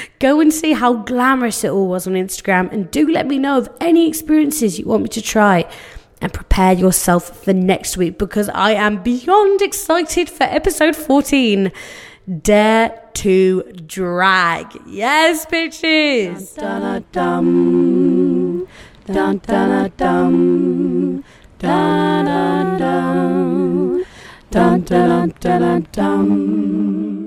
Go 0.20 0.40
and 0.40 0.54
see 0.54 0.74
how 0.74 0.94
glamorous 0.94 1.64
it 1.64 1.72
all 1.72 1.88
was 1.88 2.06
on 2.06 2.14
Instagram 2.14 2.72
and 2.72 2.92
do 2.92 3.10
let 3.10 3.26
me 3.26 3.40
know 3.40 3.58
of 3.58 3.70
any 3.82 4.08
experiences 4.08 4.78
you 4.78 4.86
want 4.86 5.04
me 5.04 5.10
to 5.10 5.22
try. 5.22 5.68
And 6.22 6.32
prepare 6.32 6.74
yourself 6.74 7.44
for 7.44 7.54
next 7.54 7.98
week 7.98 8.18
because 8.18 8.48
I 8.50 8.72
am 8.72 9.04
beyond 9.04 9.62
excited 9.62 10.30
for 10.30 10.44
episode 10.44 10.96
14 10.96 11.72
Dare 12.26 13.04
to 13.14 13.62
Drag. 13.86 14.66
Yes, 14.88 15.46
bitches! 15.46 16.56
Dun, 16.56 17.06
dun, 17.12 18.68
dun, 19.06 19.38
dun, 19.38 19.92
dun, 19.96 21.24
dun, 21.60 22.26
dun, 22.78 22.78
dun, 24.50 24.82
dun, 24.82 24.82
dun, 24.82 25.34
dun, 25.40 25.88
dun. 25.92 27.25